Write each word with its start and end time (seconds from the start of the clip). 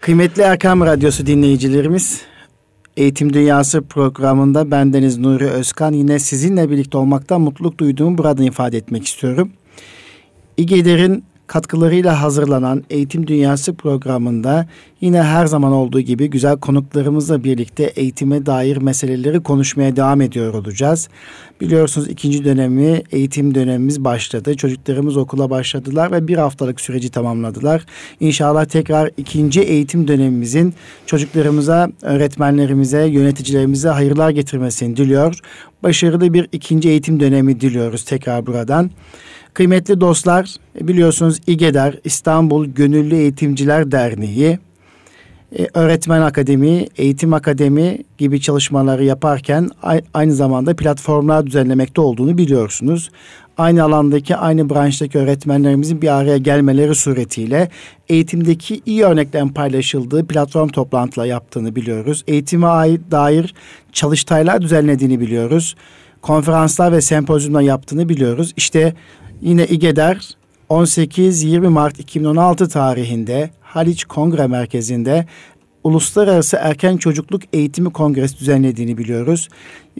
Kıymetli 0.00 0.42
Erkam 0.42 0.80
Radyosu 0.80 1.26
dinleyicilerimiz, 1.26 2.22
Eğitim 2.96 3.32
Dünyası 3.32 3.82
programında 3.82 4.70
bendeniz 4.70 5.18
Nuri 5.18 5.46
Özkan 5.46 5.92
yine 5.92 6.18
sizinle 6.18 6.70
birlikte 6.70 6.98
olmaktan 6.98 7.40
mutluluk 7.40 7.78
duyduğumu 7.78 8.18
buradan 8.18 8.44
ifade 8.44 8.76
etmek 8.76 9.06
istiyorum. 9.06 9.52
İGEDER'in 10.56 11.24
katkılarıyla 11.50 12.22
hazırlanan 12.22 12.84
Eğitim 12.90 13.26
Dünyası 13.26 13.74
programında 13.74 14.66
yine 15.00 15.22
her 15.22 15.46
zaman 15.46 15.72
olduğu 15.72 16.00
gibi 16.00 16.30
güzel 16.30 16.56
konuklarımızla 16.56 17.44
birlikte 17.44 17.84
eğitime 17.84 18.46
dair 18.46 18.76
meseleleri 18.76 19.42
konuşmaya 19.42 19.96
devam 19.96 20.20
ediyor 20.20 20.54
olacağız. 20.54 21.08
Biliyorsunuz 21.60 22.08
ikinci 22.08 22.44
dönemi 22.44 23.02
eğitim 23.12 23.54
dönemimiz 23.54 24.04
başladı. 24.04 24.56
Çocuklarımız 24.56 25.16
okula 25.16 25.50
başladılar 25.50 26.12
ve 26.12 26.28
bir 26.28 26.36
haftalık 26.36 26.80
süreci 26.80 27.10
tamamladılar. 27.10 27.86
İnşallah 28.20 28.64
tekrar 28.64 29.10
ikinci 29.16 29.60
eğitim 29.60 30.08
dönemimizin 30.08 30.74
çocuklarımıza, 31.06 31.90
öğretmenlerimize, 32.02 33.06
yöneticilerimize 33.06 33.88
hayırlar 33.88 34.30
getirmesini 34.30 34.96
diliyor. 34.96 35.38
Başarılı 35.82 36.32
bir 36.34 36.48
ikinci 36.52 36.88
eğitim 36.88 37.20
dönemi 37.20 37.60
diliyoruz 37.60 38.04
tekrar 38.04 38.46
buradan. 38.46 38.90
Kıymetli 39.54 40.00
dostlar 40.00 40.54
biliyorsunuz 40.80 41.40
İGEDER 41.46 41.98
İstanbul 42.04 42.66
Gönüllü 42.66 43.16
Eğitimciler 43.16 43.92
Derneği 43.92 44.58
e, 45.58 45.66
Öğretmen 45.74 46.20
Akademi, 46.20 46.86
Eğitim 46.96 47.34
Akademi 47.34 47.98
gibi 48.18 48.40
çalışmaları 48.40 49.04
yaparken 49.04 49.70
aynı 50.14 50.32
zamanda 50.32 50.76
platformlar 50.76 51.46
düzenlemekte 51.46 52.00
olduğunu 52.00 52.38
biliyorsunuz. 52.38 53.10
Aynı 53.58 53.84
alandaki, 53.84 54.36
aynı 54.36 54.70
branştaki 54.70 55.18
öğretmenlerimizin 55.18 56.02
bir 56.02 56.08
araya 56.08 56.36
gelmeleri 56.36 56.94
suretiyle 56.94 57.68
eğitimdeki 58.08 58.82
iyi 58.86 59.04
örneklerin 59.04 59.48
paylaşıldığı 59.48 60.26
platform 60.26 60.68
toplantılar 60.68 61.26
yaptığını 61.26 61.76
biliyoruz. 61.76 62.24
Eğitime 62.26 62.66
ait 62.66 63.00
dair 63.10 63.54
çalıştaylar 63.92 64.62
düzenlediğini 64.62 65.20
biliyoruz. 65.20 65.76
Konferanslar 66.22 66.92
ve 66.92 67.00
sempozyumlar 67.00 67.60
yaptığını 67.60 68.08
biliyoruz. 68.08 68.52
İşte 68.56 68.94
Yine 69.42 69.66
İGEDER 69.66 70.28
18-20 70.70 71.68
Mart 71.68 72.00
2016 72.00 72.68
tarihinde 72.68 73.50
Haliç 73.60 74.04
Kongre 74.04 74.46
Merkezi'nde 74.46 75.26
Uluslararası 75.84 76.56
Erken 76.56 76.96
Çocukluk 76.96 77.42
Eğitimi 77.52 77.92
Kongresi 77.92 78.38
düzenlediğini 78.38 78.98
biliyoruz. 78.98 79.48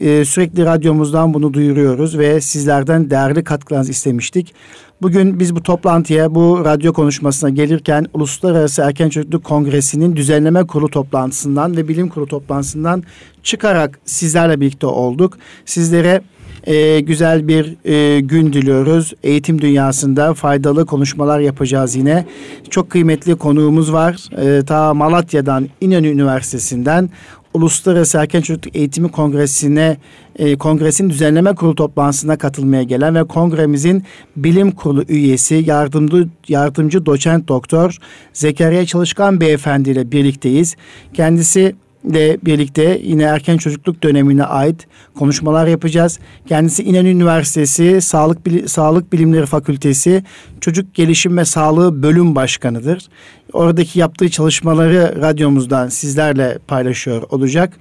Ee, 0.00 0.24
sürekli 0.24 0.64
radyomuzdan 0.64 1.34
bunu 1.34 1.54
duyuruyoruz 1.54 2.18
ve 2.18 2.40
sizlerden 2.40 3.10
değerli 3.10 3.44
katkılarınızı 3.44 3.90
istemiştik. 3.90 4.54
Bugün 5.02 5.40
biz 5.40 5.56
bu 5.56 5.62
toplantıya, 5.62 6.34
bu 6.34 6.64
radyo 6.64 6.92
konuşmasına 6.92 7.50
gelirken 7.50 8.06
Uluslararası 8.14 8.82
Erken 8.82 9.08
Çocukluk 9.08 9.44
Kongresi'nin 9.44 10.16
düzenleme 10.16 10.66
kurulu 10.66 10.90
toplantısından 10.90 11.76
ve 11.76 11.88
bilim 11.88 12.08
kurulu 12.08 12.28
toplantısından 12.28 13.02
çıkarak 13.42 14.00
sizlerle 14.04 14.60
birlikte 14.60 14.86
olduk. 14.86 15.38
Sizlere 15.64 16.22
e, 16.64 17.00
güzel 17.00 17.48
bir 17.48 17.76
e, 17.84 18.20
gün 18.20 18.52
diliyoruz. 18.52 19.12
Eğitim 19.22 19.60
dünyasında 19.60 20.34
faydalı 20.34 20.86
konuşmalar 20.86 21.40
yapacağız 21.40 21.96
yine. 21.96 22.26
Çok 22.70 22.90
kıymetli 22.90 23.34
konuğumuz 23.34 23.92
var. 23.92 24.28
E, 24.42 24.64
ta 24.64 24.94
Malatya'dan 24.94 25.68
İnönü 25.80 26.08
Üniversitesi'nden 26.08 27.10
Uluslararası 27.54 28.18
Erken 28.18 28.40
Çocukluk 28.40 28.76
Eğitimi 28.76 29.08
Kongresi'ne 29.08 29.96
e, 30.38 30.56
kongresin 30.56 31.10
düzenleme 31.10 31.54
kurulu 31.54 31.74
toplantısına 31.74 32.38
katılmaya 32.38 32.82
gelen 32.82 33.14
ve 33.14 33.24
kongremizin 33.24 34.04
bilim 34.36 34.70
kurulu 34.70 35.04
üyesi 35.08 35.64
yardımcı 35.66 36.28
yardımcı 36.48 37.06
doçent 37.06 37.48
doktor 37.48 37.98
Zekeriya 38.32 38.86
Çalışkan 38.86 39.40
beyefendi 39.40 39.90
ile 39.90 40.12
birlikteyiz. 40.12 40.76
Kendisi 41.14 41.74
ile 42.04 42.38
birlikte 42.44 43.00
yine 43.02 43.22
erken 43.22 43.56
çocukluk 43.56 44.02
dönemine 44.02 44.44
ait 44.44 44.86
konuşmalar 45.18 45.66
yapacağız. 45.66 46.18
Kendisi 46.46 46.82
İnönü 46.82 47.08
Üniversitesi 47.08 48.00
Sağlık 48.00 48.46
Bil 48.46 48.66
Sağlık 48.66 49.12
Bilimleri 49.12 49.46
Fakültesi 49.46 50.24
Çocuk 50.60 50.94
Gelişim 50.94 51.36
ve 51.36 51.44
Sağlığı 51.44 52.02
Bölüm 52.02 52.34
Başkanıdır. 52.34 53.08
Oradaki 53.52 53.98
yaptığı 53.98 54.30
çalışmaları 54.30 55.22
radyomuzdan 55.22 55.88
sizlerle 55.88 56.58
paylaşıyor 56.68 57.22
olacak. 57.30 57.72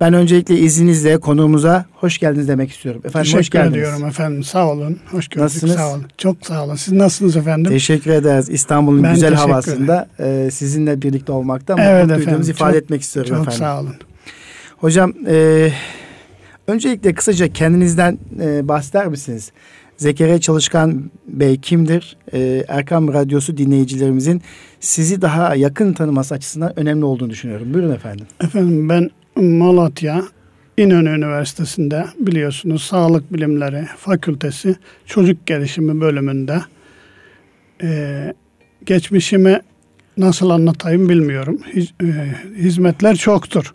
Ben 0.00 0.14
öncelikle 0.14 0.58
izninizle 0.58 1.18
konuğumuza 1.18 1.84
hoş 1.94 2.18
geldiniz 2.18 2.48
demek 2.48 2.70
istiyorum. 2.70 3.02
Efendim 3.04 3.24
Teşekkür 3.24 3.38
hoş 3.38 3.50
geldiniz. 3.50 3.72
ediyorum 3.76 4.04
efendim. 4.06 4.44
Sağ 4.44 4.70
olun. 4.70 4.98
Hoş 5.10 5.28
gördük. 5.28 5.42
Nasılsınız? 5.42 5.74
Sağ 5.74 5.90
olun. 5.90 6.06
Çok 6.18 6.36
sağ 6.46 6.64
olun. 6.64 6.74
Siz 6.74 6.92
nasılsınız 6.92 7.36
efendim? 7.36 7.72
Teşekkür 7.72 8.10
ederiz. 8.10 8.50
İstanbul'un 8.50 9.02
ben 9.02 9.14
güzel 9.14 9.34
havasında 9.34 10.08
e, 10.18 10.50
sizinle 10.50 11.02
birlikte 11.02 11.32
olmaktan 11.32 11.78
evet, 11.78 12.02
mutluluk 12.02 12.26
duyduğumuzu 12.26 12.50
ifade 12.50 12.72
çok, 12.72 12.82
etmek 12.82 13.02
istiyorum 13.02 13.30
çok 13.30 13.40
efendim. 13.40 13.58
Çok 13.58 13.66
sağ 13.68 13.80
olun. 13.80 13.94
Hocam 14.76 15.12
e, 15.26 15.68
öncelikle 16.66 17.14
kısaca 17.14 17.52
kendinizden 17.52 18.18
e, 18.40 18.68
bahseder 18.68 19.06
misiniz? 19.06 19.52
Zekeriya 19.96 20.40
Çalışkan 20.40 21.10
Bey 21.26 21.60
kimdir? 21.60 22.16
Ee, 22.32 22.64
Erkam 22.68 23.12
Radyosu 23.12 23.56
dinleyicilerimizin 23.56 24.42
sizi 24.80 25.22
daha 25.22 25.54
yakın 25.54 25.92
tanıması 25.92 26.34
açısından 26.34 26.78
önemli 26.78 27.04
olduğunu 27.04 27.30
düşünüyorum. 27.30 27.74
Buyurun 27.74 27.94
efendim. 27.94 28.26
Efendim 28.40 28.88
ben 28.88 29.10
Malatya 29.36 30.24
İnönü 30.76 31.08
Üniversitesi'nde 31.08 32.04
biliyorsunuz 32.18 32.82
Sağlık 32.82 33.32
Bilimleri 33.32 33.84
Fakültesi 33.96 34.76
Çocuk 35.06 35.46
Gelişimi 35.46 36.00
bölümünde 36.00 36.60
e, 37.82 38.34
geçmişimi 38.86 39.60
nasıl 40.16 40.50
anlatayım 40.50 41.08
bilmiyorum. 41.08 41.60
Hiz, 41.74 41.92
e, 42.02 42.06
hizmetler 42.56 43.16
çoktur. 43.16 43.74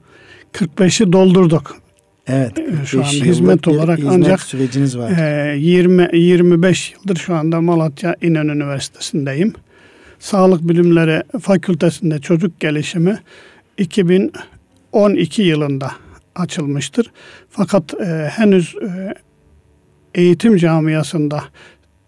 45'i 0.54 1.14
doldurduk. 1.14 1.78
Evet. 2.30 2.52
Şu 2.86 3.00
an 3.00 3.06
hizmet 3.06 3.68
olarak 3.68 3.98
hizmet 3.98 4.14
ancak 4.14 4.42
süreciniz 4.42 4.98
var. 4.98 5.12
E, 5.54 5.58
20 5.58 6.10
25 6.14 6.94
yıldır 6.94 7.16
şu 7.16 7.36
anda 7.36 7.62
Malatya 7.62 8.16
İnönü 8.22 8.52
Üniversitesi'ndeyim. 8.52 9.54
Sağlık 10.20 10.70
Bilimleri 10.70 11.24
Fakültesinde 11.42 12.20
çocuk 12.20 12.60
gelişimi 12.60 13.20
2012 13.78 15.42
yılında 15.42 15.92
açılmıştır. 16.36 17.12
Fakat 17.50 17.94
e, 17.94 18.32
henüz 18.36 18.76
e, 18.76 19.14
eğitim 20.16 20.58
camiasında 20.58 21.44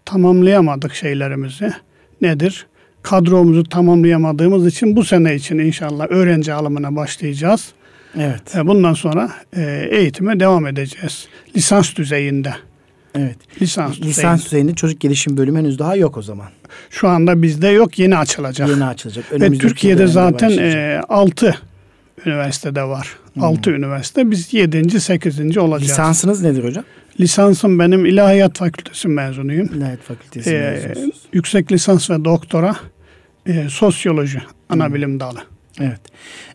tamamlayamadık 0.06 0.94
şeylerimizi. 0.94 1.74
Nedir? 2.22 2.68
Kadromuzu 3.02 3.64
tamamlayamadığımız 3.64 4.68
için 4.68 4.96
bu 4.96 5.04
sene 5.04 5.36
için 5.36 5.58
inşallah 5.58 6.08
öğrenci 6.10 6.54
alımına 6.54 6.96
başlayacağız. 6.96 7.74
Evet. 8.20 8.56
E, 8.56 8.68
bundan 8.68 8.94
sonra 8.94 9.32
e, 9.58 9.88
eğitime 9.92 10.40
devam 10.40 10.68
edeceğiz. 10.68 11.28
Lisans 11.56 11.96
düzeyinde. 11.96 12.54
Evet. 13.16 13.38
Lisans, 13.62 14.02
Lisans 14.02 14.12
düzeyinde. 14.12 14.46
düzeyinde 14.46 14.76
çocuk 14.76 15.00
gelişim 15.00 15.38
bölümü 15.38 15.60
henüz 15.60 15.80
daha 15.80 15.96
yok 15.96 16.18
o 16.18 16.22
zaman. 16.22 16.48
Şu 16.90 17.08
anda 17.08 17.42
bizde 17.42 17.68
yok. 17.68 18.00
Yeni 18.00 18.18
açılacak. 18.18 18.70
Yeni 18.70 18.86
açılacak. 18.86 19.26
Ve 19.32 19.52
Türkiye'de 19.58 20.08
zaten 20.08 20.58
e, 20.58 21.02
6 21.10 21.56
üniversitede 22.26 22.84
var. 22.84 23.18
Hmm. 23.34 23.44
6 23.44 23.72
üniversite. 23.72 24.32
Biz 24.32 24.54
7. 24.54 25.00
8. 25.00 25.58
olacağız. 25.58 25.92
Lisansınız 25.92 26.44
nedir 26.44 26.64
hocam? 26.64 26.84
Lisansım 27.20 27.80
benim 27.80 28.06
İlahiyat 28.06 28.58
Fakültesi 28.58 29.08
mezunuyum. 29.08 29.70
İlahiyat 29.76 30.02
Fakültesi 30.02 30.50
ee, 30.54 30.94
Yüksek 31.34 31.72
lisans 31.72 32.10
ve 32.10 32.26
doktora 32.26 32.76
e, 33.46 33.70
sosyoloji 33.70 34.42
ana 34.70 34.88
hmm. 34.88 34.94
bilim 34.94 35.20
dalı. 35.20 35.40
Evet. 35.80 36.00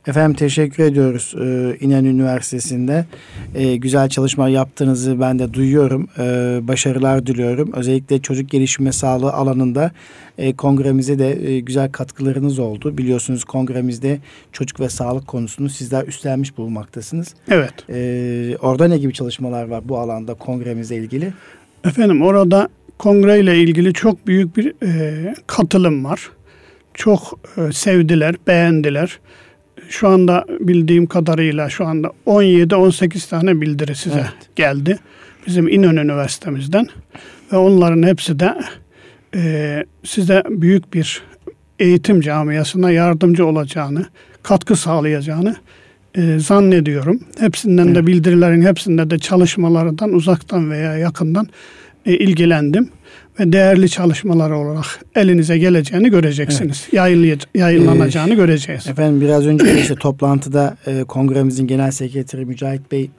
Efendim 0.06 0.36
teşekkür 0.36 0.84
ediyoruz 0.84 1.34
ee, 1.40 1.76
İnönü 1.80 2.08
Üniversitesi'nde. 2.08 3.04
Ee, 3.54 3.76
güzel 3.76 4.08
çalışma 4.08 4.48
yaptığınızı 4.48 5.20
ben 5.20 5.38
de 5.38 5.54
duyuyorum. 5.54 6.08
Ee, 6.18 6.58
başarılar 6.62 7.26
diliyorum. 7.26 7.70
Özellikle 7.72 8.22
çocuk 8.22 8.50
gelişimi 8.50 8.92
sağlığı 8.92 9.32
alanında 9.32 9.90
e, 10.38 10.52
kongremize 10.52 11.18
de 11.18 11.50
e, 11.50 11.60
güzel 11.60 11.92
katkılarınız 11.92 12.58
oldu. 12.58 12.98
Biliyorsunuz 12.98 13.44
kongremizde 13.44 14.18
çocuk 14.52 14.80
ve 14.80 14.88
sağlık 14.88 15.26
konusunu 15.26 15.68
sizler 15.68 16.06
üstlenmiş 16.06 16.58
bulunmaktasınız. 16.58 17.34
Evet. 17.48 17.74
Ee, 17.90 18.56
orada 18.62 18.88
ne 18.88 18.98
gibi 18.98 19.12
çalışmalar 19.12 19.64
var 19.68 19.88
bu 19.88 19.98
alanda 19.98 20.34
kongremizle 20.34 20.96
ilgili? 20.96 21.32
Efendim 21.84 22.22
orada 22.22 22.68
kongreyle 22.98 23.58
ilgili 23.58 23.92
çok 23.92 24.26
büyük 24.26 24.56
bir 24.56 24.74
e, 24.82 25.34
katılım 25.46 26.04
var 26.04 26.30
çok 26.96 27.38
e, 27.56 27.72
sevdiler, 27.72 28.34
beğendiler. 28.46 29.18
Şu 29.88 30.08
anda 30.08 30.44
bildiğim 30.60 31.06
kadarıyla 31.06 31.70
şu 31.70 31.86
anda 31.86 32.12
17-18 32.26 33.30
tane 33.30 33.60
bildiri 33.60 33.94
size 33.94 34.18
evet. 34.18 34.56
geldi. 34.56 34.98
Bizim 35.46 35.68
İnönü 35.68 36.00
Üniversitemizden. 36.00 36.86
Ve 37.52 37.56
onların 37.56 38.02
hepsi 38.02 38.40
de 38.40 38.54
e, 39.34 39.84
size 40.04 40.42
büyük 40.48 40.94
bir 40.94 41.22
eğitim 41.78 42.20
camiasına 42.20 42.90
yardımcı 42.90 43.46
olacağını, 43.46 44.06
katkı 44.42 44.76
sağlayacağını 44.76 45.56
e, 46.14 46.38
zannediyorum. 46.38 47.20
Hepsinden 47.38 47.86
evet. 47.86 47.96
de 47.96 48.06
bildirilerin 48.06 48.62
hepsinde 48.62 49.10
de 49.10 49.18
çalışmalarından 49.18 50.12
uzaktan 50.12 50.70
veya 50.70 50.98
yakından 50.98 51.48
e, 52.06 52.16
ilgilendim. 52.16 52.88
Ve 53.40 53.52
değerli 53.52 53.88
çalışmalar 53.90 54.50
olarak 54.50 55.00
elinize 55.14 55.58
geleceğini 55.58 56.10
göreceksiniz. 56.10 56.88
Evet. 56.92 56.92
yayınlanacağını 57.54 58.32
ee, 58.32 58.36
göreceğiz. 58.36 58.86
Efendim 58.86 59.20
biraz 59.20 59.46
önce 59.46 59.80
işte 59.80 59.94
toplantıda 60.00 60.76
e, 60.86 61.04
kongremizin 61.04 61.66
genel 61.66 61.90
sekreteri 61.90 62.44
Mücahit 62.44 62.92
Bey 62.92 63.10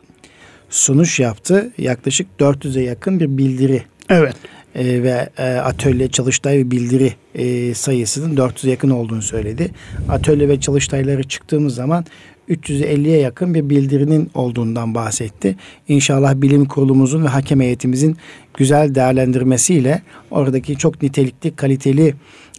sunuş 0.70 1.20
yaptı. 1.20 1.72
Yaklaşık 1.78 2.28
400'e 2.40 2.84
yakın 2.84 3.20
bir 3.20 3.38
bildiri. 3.38 3.84
Evet. 4.10 4.36
E, 4.76 5.04
ve 5.04 5.30
e, 5.38 5.44
atölye, 5.44 6.08
çalıştay 6.08 6.58
ve 6.58 6.72
bildiri 6.72 7.14
e, 7.36 7.74
sayısının 7.74 8.36
400'e 8.36 8.72
yakın 8.72 8.90
olduğunu 8.90 9.22
söyledi. 9.22 9.72
Atölye 10.10 10.50
ve 10.50 10.60
çalıştayları 10.60 11.24
çıktığımız 11.24 11.76
zaman 11.76 12.06
350'ye 12.50 13.18
yakın 13.18 13.54
bir 13.54 13.70
bildirinin 13.70 14.30
olduğundan 14.34 14.96
bahsetti. 14.96 15.56
İnşallah 15.88 16.36
bilim 16.36 16.66
kurulumuzun 16.66 17.24
ve 17.24 17.28
hakem 17.28 17.62
heyetimizin 17.62 18.18
güzel 18.54 18.96
değerlendirmesiyle 18.96 20.02
oradaki 20.32 20.78
çok 20.78 21.02
nitelikli, 21.02 21.56
kaliteli 21.56 22.14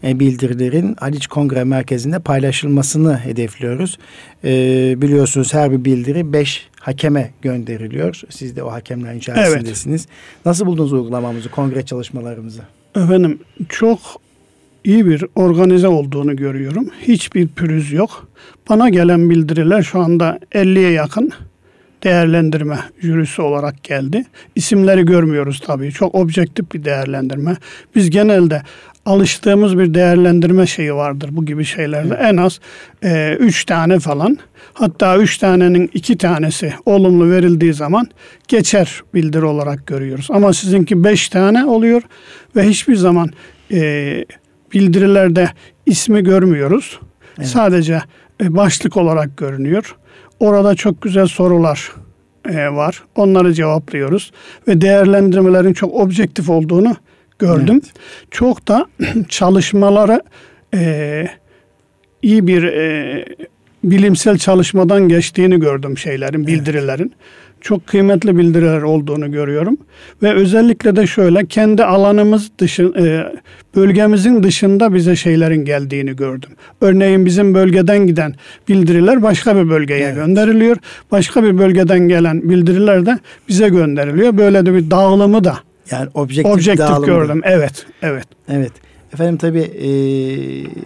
e, 0.04 0.20
bildirilerin 0.20 0.96
Haliç 1.00 1.26
Kongre 1.26 1.64
Merkezi'nde 1.64 2.18
paylaşılmasını 2.18 3.18
hedefliyoruz. 3.18 3.98
E, 4.44 4.50
biliyorsunuz 5.02 5.54
her 5.54 5.72
bir 5.72 5.84
bildiri 5.84 6.32
5 6.32 6.67
hakeme 6.88 7.30
gönderiliyor. 7.42 8.20
Siz 8.30 8.56
de 8.56 8.62
o 8.62 8.72
hakemlerin 8.72 9.18
içerisindesiniz. 9.18 10.06
Evet. 10.10 10.46
Nasıl 10.46 10.66
buldunuz 10.66 10.92
uygulamamızı, 10.92 11.50
kongre 11.50 11.82
çalışmalarımızı? 11.82 12.62
Efendim 12.96 13.38
çok 13.68 13.98
iyi 14.84 15.06
bir 15.06 15.24
organize 15.34 15.88
olduğunu 15.88 16.36
görüyorum. 16.36 16.90
Hiçbir 17.00 17.48
pürüz 17.48 17.92
yok. 17.92 18.28
Bana 18.68 18.88
gelen 18.88 19.30
bildiriler 19.30 19.82
şu 19.82 20.00
anda 20.00 20.38
50'ye 20.52 20.90
yakın 20.90 21.32
değerlendirme 22.02 22.78
jürisi 23.00 23.42
olarak 23.42 23.84
geldi. 23.84 24.24
İsimleri 24.54 25.04
görmüyoruz 25.04 25.60
tabii. 25.66 25.92
Çok 25.92 26.14
objektif 26.14 26.72
bir 26.72 26.84
değerlendirme. 26.84 27.56
Biz 27.94 28.10
genelde 28.10 28.62
alıştığımız 29.08 29.78
bir 29.78 29.94
değerlendirme 29.94 30.66
şeyi 30.66 30.94
vardır 30.94 31.28
bu 31.32 31.46
gibi 31.46 31.64
şeylerde. 31.64 32.14
En 32.14 32.36
az 32.36 32.60
e, 33.04 33.36
üç 33.40 33.64
tane 33.64 33.98
falan. 33.98 34.38
Hatta 34.72 35.16
üç 35.16 35.38
tanenin 35.38 35.90
iki 35.94 36.18
tanesi 36.18 36.74
olumlu 36.86 37.30
verildiği 37.30 37.74
zaman 37.74 38.06
geçer 38.48 39.02
bildiri 39.14 39.44
olarak 39.44 39.86
görüyoruz. 39.86 40.28
Ama 40.30 40.52
sizinki 40.52 41.04
beş 41.04 41.28
tane 41.28 41.64
oluyor 41.64 42.02
ve 42.56 42.68
hiçbir 42.68 42.96
zaman 42.96 43.30
e, 43.72 44.24
bildirilerde 44.74 45.50
ismi 45.86 46.24
görmüyoruz. 46.24 47.00
Evet. 47.38 47.48
Sadece 47.48 48.02
e, 48.42 48.56
başlık 48.56 48.96
olarak 48.96 49.36
görünüyor. 49.36 49.96
Orada 50.40 50.74
çok 50.74 51.02
güzel 51.02 51.26
sorular 51.26 51.92
e, 52.48 52.68
var. 52.68 53.02
Onları 53.16 53.54
cevaplıyoruz 53.54 54.32
ve 54.68 54.80
değerlendirmelerin 54.80 55.72
çok 55.72 55.94
objektif 55.94 56.50
olduğunu 56.50 56.96
gördüm. 57.38 57.80
Evet. 57.84 57.94
Çok 58.30 58.68
da 58.68 58.86
çalışmaları 59.28 60.22
e, 60.74 61.24
iyi 62.22 62.46
bir 62.46 62.62
e, 62.62 63.24
bilimsel 63.84 64.38
çalışmadan 64.38 65.08
geçtiğini 65.08 65.60
gördüm 65.60 65.98
şeylerin, 65.98 66.46
bildirilerin. 66.46 67.12
Evet 67.16 67.48
çok 67.60 67.86
kıymetli 67.86 68.38
bildiriler 68.38 68.82
olduğunu 68.82 69.32
görüyorum. 69.32 69.76
Ve 70.22 70.32
özellikle 70.32 70.96
de 70.96 71.06
şöyle 71.06 71.46
kendi 71.46 71.84
alanımız 71.84 72.50
dışı, 72.58 72.82
e, 72.82 73.32
bölgemizin 73.76 74.42
dışında 74.42 74.94
bize 74.94 75.16
şeylerin 75.16 75.64
geldiğini 75.64 76.16
gördüm. 76.16 76.50
Örneğin 76.80 77.26
bizim 77.26 77.54
bölgeden 77.54 78.06
giden 78.06 78.34
bildiriler 78.68 79.22
başka 79.22 79.56
bir 79.56 79.70
bölgeye 79.70 80.04
evet. 80.04 80.14
gönderiliyor. 80.14 80.76
Başka 81.10 81.42
bir 81.42 81.58
bölgeden 81.58 82.08
gelen 82.08 82.50
bildiriler 82.50 83.06
de 83.06 83.18
bize 83.48 83.68
gönderiliyor. 83.68 84.36
Böyle 84.36 84.66
de 84.66 84.74
bir 84.74 84.90
dağılımı 84.90 85.44
da 85.44 85.58
yani 85.90 86.08
objektif, 86.14 86.54
objektif 86.54 87.06
gördüm. 87.06 87.40
Evet, 87.44 87.86
evet. 88.02 88.26
Evet. 88.48 88.72
Efendim 89.12 89.36
tabii 89.36 89.60
e, 89.60 89.90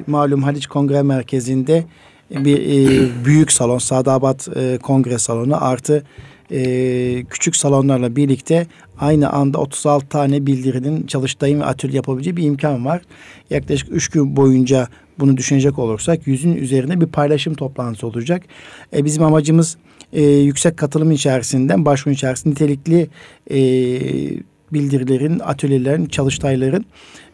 malum 0.06 0.42
Haliç 0.42 0.66
Kongre 0.66 1.02
Merkezi'nde 1.02 1.84
bir 2.30 2.58
e, 2.58 3.24
büyük 3.24 3.52
salon, 3.52 3.78
Sadabat 3.78 4.48
e, 4.56 4.78
Kongre 4.78 5.18
Salonu 5.18 5.64
artı 5.64 6.04
e, 6.50 7.24
küçük 7.30 7.56
salonlarla 7.56 8.16
birlikte 8.16 8.66
aynı 9.00 9.30
anda 9.30 9.58
36 9.58 10.08
tane 10.08 10.46
bildirinin 10.46 11.06
çalıştayım 11.06 11.60
ve 11.60 11.64
atölye 11.64 11.96
yapabileceği 11.96 12.36
bir 12.36 12.42
imkan 12.42 12.84
var. 12.84 13.02
Yaklaşık 13.50 13.88
3 13.92 14.08
gün 14.08 14.36
boyunca 14.36 14.88
bunu 15.18 15.36
düşünecek 15.36 15.78
olursak 15.78 16.26
yüzün 16.26 16.56
üzerinde 16.56 17.00
bir 17.00 17.06
paylaşım 17.06 17.54
toplantısı 17.54 18.06
olacak. 18.06 18.42
E, 18.96 19.04
bizim 19.04 19.22
amacımız 19.22 19.76
e, 20.12 20.22
yüksek 20.22 20.76
katılım 20.76 21.10
içerisinden 21.10 21.84
başvuru 21.84 22.14
içerisinde 22.14 22.54
nitelikli 22.54 23.08
e, 23.50 23.58
bildirilerin, 24.72 25.38
atölyelerin, 25.38 26.06
çalıştayların 26.06 26.84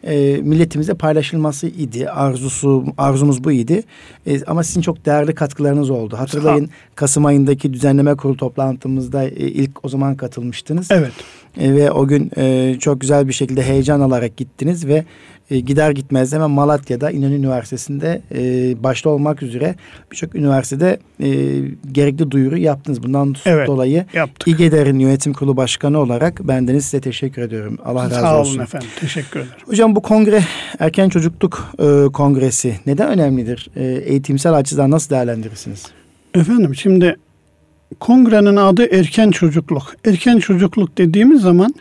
e, 0.03 0.39
milletimize 0.43 0.93
paylaşılması 0.93 1.67
idi. 1.67 2.09
Arzusu, 2.09 2.85
arzumuz 2.97 3.43
bu 3.43 3.51
idi. 3.51 3.83
E, 4.27 4.43
ama 4.45 4.63
sizin 4.63 4.81
çok 4.81 5.05
değerli 5.05 5.35
katkılarınız 5.35 5.89
oldu. 5.89 6.17
Hatırlayın 6.17 6.65
ha. 6.65 6.71
Kasım 6.95 7.25
ayındaki 7.25 7.73
düzenleme 7.73 8.15
kurulu 8.15 8.37
toplantımızda 8.37 9.23
e, 9.23 9.29
ilk 9.29 9.85
o 9.85 9.89
zaman 9.89 10.15
katılmıştınız. 10.15 10.87
Evet. 10.91 11.11
E, 11.57 11.75
ve 11.75 11.91
o 11.91 12.07
gün 12.07 12.31
e, 12.37 12.75
çok 12.79 13.01
güzel 13.01 13.27
bir 13.27 13.33
şekilde 13.33 13.63
heyecan 13.63 13.99
alarak 13.99 14.37
gittiniz 14.37 14.87
ve 14.87 15.05
e, 15.51 15.59
gider 15.59 15.91
gitmez 15.91 16.33
hemen 16.33 16.51
Malatya'da 16.51 17.11
İnönü 17.11 17.35
Üniversitesi'nde 17.35 18.21
e, 18.35 18.83
başta 18.83 19.09
olmak 19.09 19.43
üzere 19.43 19.75
birçok 20.11 20.35
üniversitede 20.35 20.99
e, 21.19 21.29
gerekli 21.91 22.31
duyuru 22.31 22.57
yaptınız. 22.57 23.03
Bundan 23.03 23.35
evet, 23.45 23.67
dolayı 23.67 24.05
yaptık. 24.13 24.47
İGEDER'in 24.47 24.99
yönetim 24.99 25.33
kurulu 25.33 25.57
başkanı 25.57 25.99
olarak 25.99 26.47
bendeniz 26.47 26.85
size 26.85 27.01
teşekkür 27.01 27.41
ediyorum. 27.41 27.77
Allah 27.85 28.03
razı 28.03 28.15
olsun. 28.15 28.21
Sağ 28.21 28.41
olun 28.41 28.63
efendim. 28.63 28.87
Teşekkür 28.99 29.39
ederim. 29.39 29.53
Hocam 29.65 29.95
bu 29.95 30.01
kongre 30.01 30.43
erken 30.79 31.09
çocukluk 31.09 31.73
e, 31.79 32.11
kongresi 32.13 32.75
neden 32.85 33.09
önemlidir? 33.09 33.69
E, 33.75 33.83
eğitimsel 33.85 34.53
açıdan 34.53 34.91
nasıl 34.91 35.09
değerlendirirsiniz? 35.09 35.85
Efendim 36.33 36.75
şimdi 36.75 37.15
kongrenin 37.99 38.55
adı 38.55 38.85
erken 38.95 39.31
çocukluk. 39.31 39.95
Erken 40.05 40.39
çocukluk 40.39 40.97
dediğimiz 40.97 41.41
zaman 41.41 41.73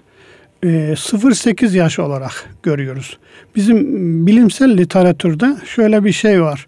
0-8 0.63 1.77
yaş 1.77 1.99
olarak 1.99 2.51
görüyoruz. 2.63 3.19
Bizim 3.57 3.87
bilimsel 4.27 4.79
literatürde 4.79 5.57
şöyle 5.67 6.05
bir 6.05 6.13
şey 6.13 6.43
var. 6.43 6.67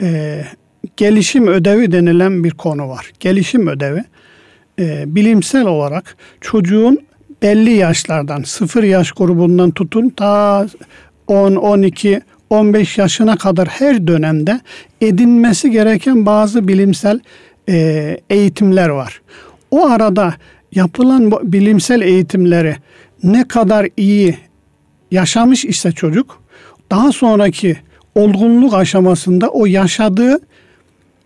E, 0.00 0.40
gelişim 0.96 1.46
ödevi 1.46 1.92
denilen 1.92 2.44
bir 2.44 2.50
konu 2.50 2.88
var. 2.88 3.12
Gelişim 3.20 3.68
ödevi 3.68 4.04
e, 4.78 5.04
bilimsel 5.06 5.66
olarak 5.66 6.16
çocuğun 6.40 6.98
belli 7.42 7.70
yaşlardan 7.70 8.42
0 8.42 8.82
yaş 8.82 9.12
grubundan 9.12 9.70
tutun 9.70 10.08
ta 10.08 10.66
10, 11.26 11.54
12, 11.54 12.20
15 12.50 12.98
yaşına 12.98 13.36
kadar 13.36 13.68
her 13.68 14.06
dönemde 14.06 14.60
edinmesi 15.00 15.70
gereken 15.70 16.26
bazı 16.26 16.68
bilimsel 16.68 17.20
e, 17.68 18.16
eğitimler 18.30 18.88
var. 18.88 19.20
O 19.70 19.86
arada 19.86 20.34
yapılan 20.72 21.30
bilimsel 21.52 22.00
eğitimleri 22.00 22.76
ne 23.24 23.48
kadar 23.48 23.88
iyi 23.96 24.38
yaşamış 25.10 25.64
ise 25.64 25.92
çocuk 25.92 26.42
daha 26.90 27.12
sonraki 27.12 27.76
olgunluk 28.14 28.74
aşamasında 28.74 29.48
o 29.48 29.66
yaşadığı 29.66 30.38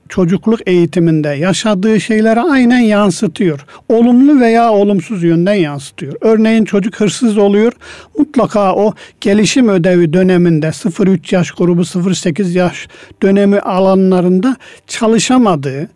çocukluk 0.08 0.60
eğitiminde 0.68 1.28
yaşadığı 1.28 2.00
şeyleri 2.00 2.40
aynen 2.40 2.78
yansıtıyor. 2.78 3.66
Olumlu 3.88 4.40
veya 4.40 4.72
olumsuz 4.72 5.22
yönden 5.22 5.54
yansıtıyor. 5.54 6.14
Örneğin 6.20 6.64
çocuk 6.64 7.00
hırsız 7.00 7.38
oluyor. 7.38 7.72
Mutlaka 8.18 8.74
o 8.74 8.94
gelişim 9.20 9.68
ödevi 9.68 10.12
döneminde 10.12 10.66
0-3 10.66 11.34
yaş 11.34 11.50
grubu 11.50 11.80
0-8 11.80 12.58
yaş 12.58 12.88
dönemi 13.22 13.60
alanlarında 13.60 14.56
çalışamadığı, 14.86 15.88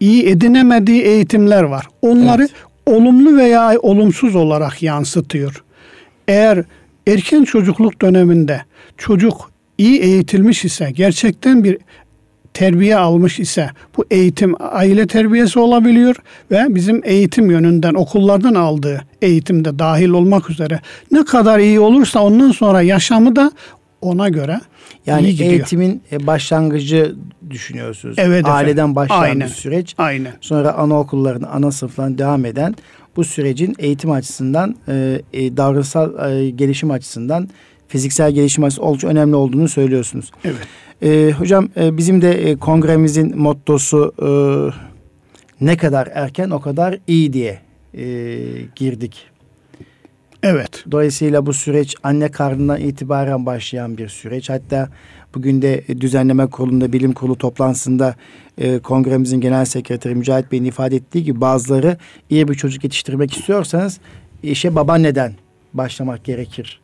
iyi 0.00 0.26
edinemediği 0.26 1.02
eğitimler 1.02 1.62
var. 1.62 1.86
Onları 2.02 2.42
evet. 2.42 2.69
Olumlu 2.90 3.36
veya 3.36 3.78
olumsuz 3.82 4.36
olarak 4.36 4.82
yansıtıyor. 4.82 5.64
Eğer 6.28 6.64
erken 7.06 7.44
çocukluk 7.44 8.02
döneminde 8.02 8.64
çocuk 8.98 9.50
iyi 9.78 10.00
eğitilmiş 10.00 10.64
ise 10.64 10.90
gerçekten 10.90 11.64
bir 11.64 11.78
terbiye 12.54 12.96
almış 12.96 13.40
ise 13.40 13.70
bu 13.96 14.04
eğitim 14.10 14.54
aile 14.58 15.06
terbiyesi 15.06 15.58
olabiliyor 15.58 16.16
ve 16.50 16.66
bizim 16.68 17.00
eğitim 17.04 17.50
yönünden 17.50 17.94
okullardan 17.94 18.54
aldığı 18.54 19.04
eğitimde 19.22 19.78
dahil 19.78 20.08
olmak 20.08 20.50
üzere 20.50 20.80
ne 21.10 21.24
kadar 21.24 21.58
iyi 21.58 21.80
olursa 21.80 22.22
ondan 22.22 22.50
sonra 22.50 22.82
yaşamı 22.82 23.36
da 23.36 23.52
ona 24.02 24.28
göre 24.28 24.60
yani 25.06 25.26
iyi 25.28 25.32
gidiyor. 25.32 25.50
eğitimin 25.50 26.02
e, 26.12 26.26
başlangıcı 26.26 27.16
düşünüyorsunuz. 27.50 28.16
Evet 28.18 28.46
Aileden 28.46 28.96
başlayan 28.96 29.20
Aynen. 29.20 29.48
bir 29.48 29.54
süreç. 29.54 29.94
Aynen. 29.98 30.32
Sonra 30.40 30.72
anaokullarının 30.72 31.48
ana 31.52 31.72
sınıflarına 31.72 32.18
devam 32.18 32.44
eden 32.44 32.74
bu 33.16 33.24
sürecin 33.24 33.74
eğitim 33.78 34.10
açısından, 34.10 34.76
e, 34.88 35.22
e, 35.32 35.56
davranışsal 35.56 36.32
e, 36.32 36.50
gelişim 36.50 36.90
açısından, 36.90 37.48
fiziksel 37.88 38.32
gelişim 38.32 38.64
açısından 38.64 38.88
oldukça 38.88 39.08
önemli 39.08 39.36
olduğunu 39.36 39.68
söylüyorsunuz. 39.68 40.30
Evet. 40.44 40.56
E, 41.02 41.32
hocam 41.32 41.68
e, 41.76 41.96
bizim 41.96 42.22
de 42.22 42.50
e, 42.50 42.56
kongremizin 42.56 43.38
mottosu 43.38 44.14
e, 44.22 44.28
ne 45.64 45.76
kadar 45.76 46.08
erken 46.14 46.50
o 46.50 46.60
kadar 46.60 46.98
iyi 47.06 47.32
diye 47.32 47.60
e, 47.94 48.04
girdik. 48.76 49.29
Evet. 50.42 50.84
Dolayısıyla 50.90 51.46
bu 51.46 51.52
süreç 51.52 51.94
anne 52.02 52.30
karnından 52.30 52.80
itibaren 52.80 53.46
başlayan 53.46 53.98
bir 53.98 54.08
süreç. 54.08 54.50
Hatta 54.50 54.88
bugün 55.34 55.62
de 55.62 55.84
düzenleme 56.00 56.46
kurulunda, 56.46 56.92
bilim 56.92 57.12
kurulu 57.12 57.38
toplantısında 57.38 58.14
e, 58.58 58.78
kongremizin 58.78 59.40
genel 59.40 59.64
sekreteri 59.64 60.14
Mücahit 60.14 60.52
Bey'in 60.52 60.64
ifade 60.64 60.96
ettiği 60.96 61.24
gibi 61.24 61.40
bazıları 61.40 61.96
iyi 62.30 62.48
bir 62.48 62.54
çocuk 62.54 62.84
yetiştirmek 62.84 63.36
istiyorsanız 63.36 64.00
işe 64.42 64.74
babaanneden 64.74 65.32
başlamak 65.74 66.24
gerekir 66.24 66.80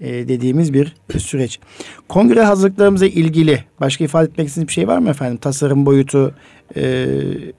e, 0.00 0.28
dediğimiz 0.28 0.74
bir 0.74 0.94
süreç. 1.18 1.58
Kongre 2.08 2.42
hazırlıklarımıza 2.42 3.06
ilgili 3.06 3.64
başka 3.80 4.04
ifade 4.04 4.30
etmek 4.30 4.48
istediğiniz 4.48 4.68
bir 4.68 4.72
şey 4.72 4.88
var 4.88 4.98
mı 4.98 5.10
efendim? 5.10 5.36
Tasarım 5.36 5.86
boyutu, 5.86 6.34
e, 6.76 7.06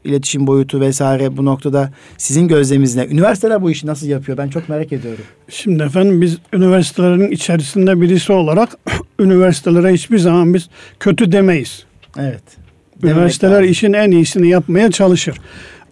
iletişim 0.04 0.48
boyutu 0.48 0.82
vesaire 0.82 1.38
bu 1.38 1.46
noktada 1.46 1.92
sizin 2.18 2.48
gözleminizle 2.48 3.08
üniversiteler 3.08 3.62
bu 3.62 3.72
işi 3.72 3.88
nasıl 3.88 4.08
yapıyor? 4.08 4.38
Ben 4.38 4.50
çok 4.50 4.70
merak 4.70 4.94
ediyorum. 4.94 5.24
Şimdi 5.50 5.84
efendim 5.84 6.22
biz 6.22 6.38
üniversitelerin 6.54 7.32
içerisinde 7.32 8.02
birisi 8.02 8.34
olarak 8.34 8.70
üniversitelere 9.20 9.94
hiçbir 9.94 10.18
zaman 10.18 10.54
biz 10.54 10.70
kötü 11.00 11.32
demeyiz. 11.32 11.86
Evet. 12.18 12.44
Üniversiteler 13.04 13.64
işin 13.64 13.94
en 13.94 14.12
iyisini 14.12 14.50
yapmaya 14.50 14.92
çalışır. 14.92 15.38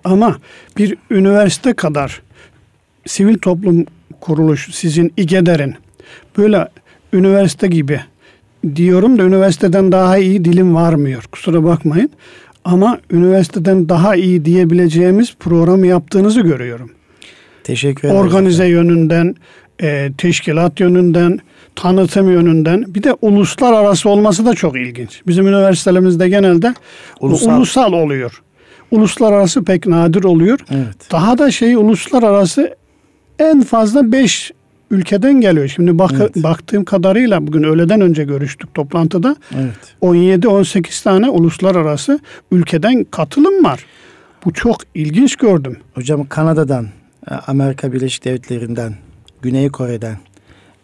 Ama 0.03 0.37
bir 0.77 0.97
üniversite 1.11 1.73
kadar 1.73 2.21
sivil 3.05 3.37
toplum 3.37 3.85
kuruluş 4.21 4.69
sizin 4.71 5.13
İGEDER'in 5.17 5.75
böyle 6.37 6.67
üniversite 7.13 7.67
gibi 7.67 8.01
diyorum 8.75 9.19
da 9.19 9.23
üniversiteden 9.23 9.91
daha 9.91 10.17
iyi 10.17 10.45
dilim 10.45 10.75
varmıyor. 10.75 11.23
Kusura 11.31 11.63
bakmayın. 11.63 12.09
Ama 12.65 12.99
üniversiteden 13.11 13.89
daha 13.89 14.15
iyi 14.15 14.45
diyebileceğimiz 14.45 15.35
programı 15.39 15.87
yaptığınızı 15.87 16.41
görüyorum. 16.41 16.91
Teşekkür 17.63 18.07
ederim. 18.07 18.21
Organize 18.21 18.65
yönünden, 18.65 19.35
e, 19.81 20.11
teşkilat 20.17 20.79
yönünden, 20.79 21.39
tanıtım 21.75 22.31
yönünden 22.31 22.85
bir 22.87 23.03
de 23.03 23.13
uluslararası 23.21 24.09
olması 24.09 24.45
da 24.45 24.53
çok 24.53 24.75
ilginç. 24.75 25.21
Bizim 25.27 25.47
üniversitelerimizde 25.47 26.29
genelde 26.29 26.73
ulusal, 27.19 27.57
ulusal 27.57 27.93
oluyor. 27.93 28.41
Uluslararası 28.91 29.63
pek 29.63 29.87
nadir 29.87 30.23
oluyor. 30.23 30.59
Evet. 30.71 31.11
Daha 31.11 31.37
da 31.37 31.51
şey 31.51 31.75
uluslararası 31.75 32.75
en 33.39 33.61
fazla 33.61 34.11
5 34.11 34.51
ülkeden 34.91 35.41
geliyor. 35.41 35.67
Şimdi 35.67 35.99
bak, 35.99 36.11
evet. 36.17 36.35
baktığım 36.35 36.85
kadarıyla 36.85 37.47
bugün 37.47 37.63
öğleden 37.63 38.01
önce 38.01 38.23
görüştük 38.23 38.73
toplantıda. 38.73 39.35
Evet. 39.55 39.95
17-18 40.01 41.03
tane 41.03 41.29
uluslararası 41.29 42.19
ülkeden 42.51 43.03
katılım 43.03 43.63
var. 43.63 43.85
Bu 44.45 44.53
çok 44.53 44.77
ilginç 44.95 45.35
gördüm. 45.35 45.77
Hocam 45.93 46.27
Kanada'dan, 46.27 46.87
Amerika 47.47 47.93
Birleşik 47.93 48.25
Devletleri'nden, 48.25 48.95
Güney 49.41 49.69
Kore'den, 49.69 50.17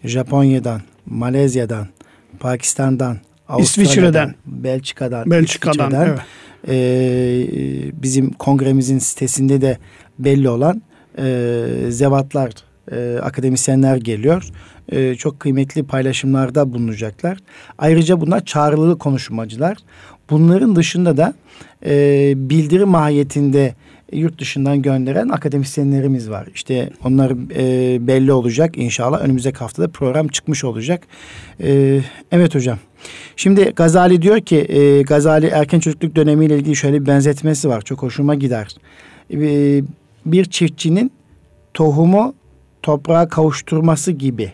Japonya'dan, 0.03 0.81
Malezya'dan, 1.05 1.87
Pakistan'dan, 2.39 3.17
İsviçre'den, 3.59 4.35
Belçika'dan, 4.45 5.31
Belçika'dan, 5.31 5.89
İsviçre'den, 5.89 6.07
evet. 6.07 6.19
e, 6.67 8.01
bizim 8.03 8.31
kongremizin 8.33 8.99
sitesinde 8.99 9.61
de 9.61 9.77
belli 10.19 10.49
olan 10.49 10.81
e, 11.17 11.65
zevatlar, 11.89 12.51
e, 12.91 13.19
akademisyenler 13.21 13.97
geliyor. 13.97 14.49
E, 14.91 15.15
çok 15.15 15.39
kıymetli 15.39 15.83
paylaşımlarda 15.83 16.73
bulunacaklar. 16.73 17.37
Ayrıca 17.77 18.21
bunlar 18.21 18.45
çağrılı 18.45 18.97
konuşmacılar. 18.97 19.77
Bunların 20.29 20.75
dışında 20.75 21.17
da 21.17 21.33
e, 21.85 22.33
bildiri 22.35 22.85
mahiyetinde 22.85 23.75
yurt 24.11 24.39
dışından 24.39 24.81
gönderen 24.81 25.29
akademisyenlerimiz 25.29 26.29
var. 26.29 26.47
İşte 26.55 26.89
onlar 27.03 27.31
e, 27.55 28.07
belli 28.07 28.31
olacak 28.33 28.77
inşallah. 28.77 29.21
Önümüzdeki 29.21 29.57
haftada 29.57 29.87
program 29.87 30.27
çıkmış 30.27 30.63
olacak. 30.63 31.03
E, 31.63 31.99
evet 32.31 32.55
hocam. 32.55 32.77
Şimdi 33.35 33.63
Gazali 33.75 34.21
diyor 34.21 34.39
ki 34.39 34.57
e, 34.57 35.01
Gazali 35.01 35.45
erken 35.45 35.79
çocukluk 35.79 36.15
dönemiyle 36.15 36.55
ilgili 36.55 36.75
şöyle 36.75 37.01
bir 37.01 37.05
benzetmesi 37.05 37.69
var. 37.69 37.81
Çok 37.81 38.01
hoşuma 38.01 38.35
gider. 38.35 38.75
E, 39.33 39.81
bir 40.25 40.45
çiftçinin 40.45 41.11
tohumu 41.73 42.35
toprağa 42.83 43.27
kavuşturması 43.27 44.11
gibi. 44.11 44.53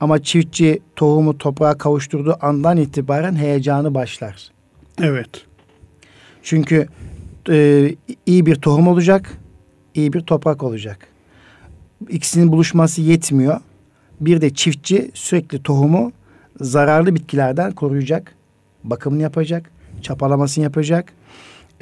Ama 0.00 0.22
çiftçi 0.22 0.80
tohumu 0.96 1.38
toprağa 1.38 1.78
kavuşturduğu 1.78 2.36
andan 2.40 2.76
itibaren 2.76 3.34
heyecanı 3.34 3.94
başlar. 3.94 4.50
Evet. 5.00 5.46
Çünkü 6.42 6.88
e, 7.50 7.88
iyi 8.26 8.46
bir 8.46 8.54
tohum 8.54 8.88
olacak, 8.88 9.38
iyi 9.94 10.12
bir 10.12 10.20
toprak 10.20 10.62
olacak. 10.62 11.08
İkisinin 12.08 12.52
buluşması 12.52 13.02
yetmiyor. 13.02 13.60
Bir 14.20 14.40
de 14.40 14.54
çiftçi 14.54 15.10
sürekli 15.14 15.62
tohumu 15.62 16.12
zararlı 16.60 17.14
bitkilerden 17.14 17.72
koruyacak, 17.72 18.34
bakımını 18.84 19.22
yapacak, 19.22 19.70
çapalamasını 20.02 20.64
yapacak 20.64 21.12